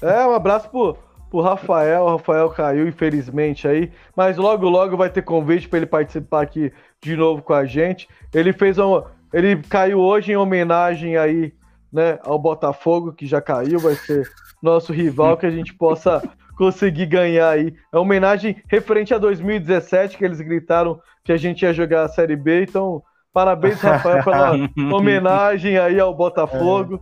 É, 0.02 0.26
um 0.26 0.34
abraço 0.34 0.68
pro, 0.68 0.98
pro 1.30 1.40
Rafael. 1.40 2.02
O 2.02 2.10
Rafael 2.10 2.50
caiu, 2.50 2.88
infelizmente, 2.88 3.68
aí. 3.68 3.92
Mas 4.16 4.36
logo, 4.36 4.68
logo 4.68 4.96
vai 4.96 5.08
ter 5.08 5.22
convite 5.22 5.68
para 5.68 5.78
ele 5.78 5.86
participar 5.86 6.42
aqui 6.42 6.72
de 7.00 7.16
novo 7.16 7.42
com 7.42 7.54
a 7.54 7.64
gente. 7.64 8.08
Ele 8.32 8.52
fez 8.52 8.76
um. 8.78 9.02
Ele 9.32 9.62
caiu 9.62 10.00
hoje 10.00 10.32
em 10.32 10.36
homenagem 10.36 11.16
aí, 11.16 11.52
né, 11.92 12.18
ao 12.24 12.38
Botafogo, 12.38 13.12
que 13.12 13.26
já 13.26 13.40
caiu, 13.40 13.78
vai 13.78 13.94
ser 13.94 14.28
nosso 14.62 14.92
rival, 14.92 15.36
que 15.36 15.46
a 15.46 15.50
gente 15.50 15.74
possa 15.74 16.22
conseguir 16.56 17.06
ganhar 17.06 17.50
aí. 17.50 17.74
É 17.92 17.96
uma 17.96 18.02
homenagem 18.02 18.62
referente 18.68 19.12
a 19.14 19.18
2017, 19.18 20.16
que 20.16 20.24
eles 20.24 20.40
gritaram 20.40 21.00
que 21.24 21.32
a 21.32 21.36
gente 21.36 21.62
ia 21.62 21.72
jogar 21.72 22.04
a 22.04 22.08
Série 22.08 22.36
B. 22.36 22.62
Então, 22.62 23.02
parabéns, 23.32 23.80
Rafael, 23.80 24.22
pela 24.22 24.52
homenagem 24.94 25.78
aí 25.78 25.98
ao 25.98 26.14
Botafogo. 26.14 26.96
É. 26.96 27.00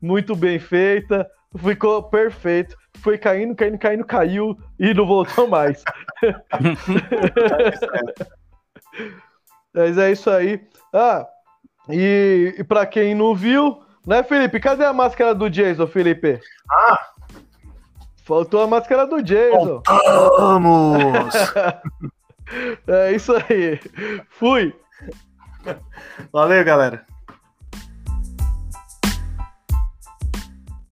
Muito 0.00 0.34
bem 0.36 0.58
feita. 0.58 1.28
Ficou 1.56 2.02
perfeito. 2.02 2.76
Foi 2.98 3.16
caindo, 3.16 3.54
caindo, 3.54 3.78
caindo, 3.78 4.04
caiu 4.04 4.56
e 4.78 4.92
não 4.92 5.06
voltou 5.06 5.48
mais. 5.48 5.82
Mas 9.74 9.96
é 9.96 10.10
isso 10.12 10.28
aí. 10.30 10.60
Ah, 10.92 11.26
e, 11.88 12.54
e 12.58 12.64
para 12.64 12.84
quem 12.86 13.14
não 13.14 13.34
viu, 13.34 13.80
né, 14.06 14.22
Felipe? 14.22 14.60
Cadê 14.60 14.84
a 14.84 14.92
máscara 14.92 15.34
do 15.34 15.48
Jason, 15.48 15.86
Felipe? 15.86 16.40
Ah, 16.70 16.98
Faltou 18.28 18.60
a 18.60 18.66
máscara 18.66 19.06
do 19.06 19.22
Jason. 19.22 19.82
Vamos! 20.36 21.34
é 22.86 23.12
isso 23.12 23.32
aí. 23.34 23.80
Fui. 24.28 24.74
Valeu, 26.30 26.62
galera. 26.62 27.06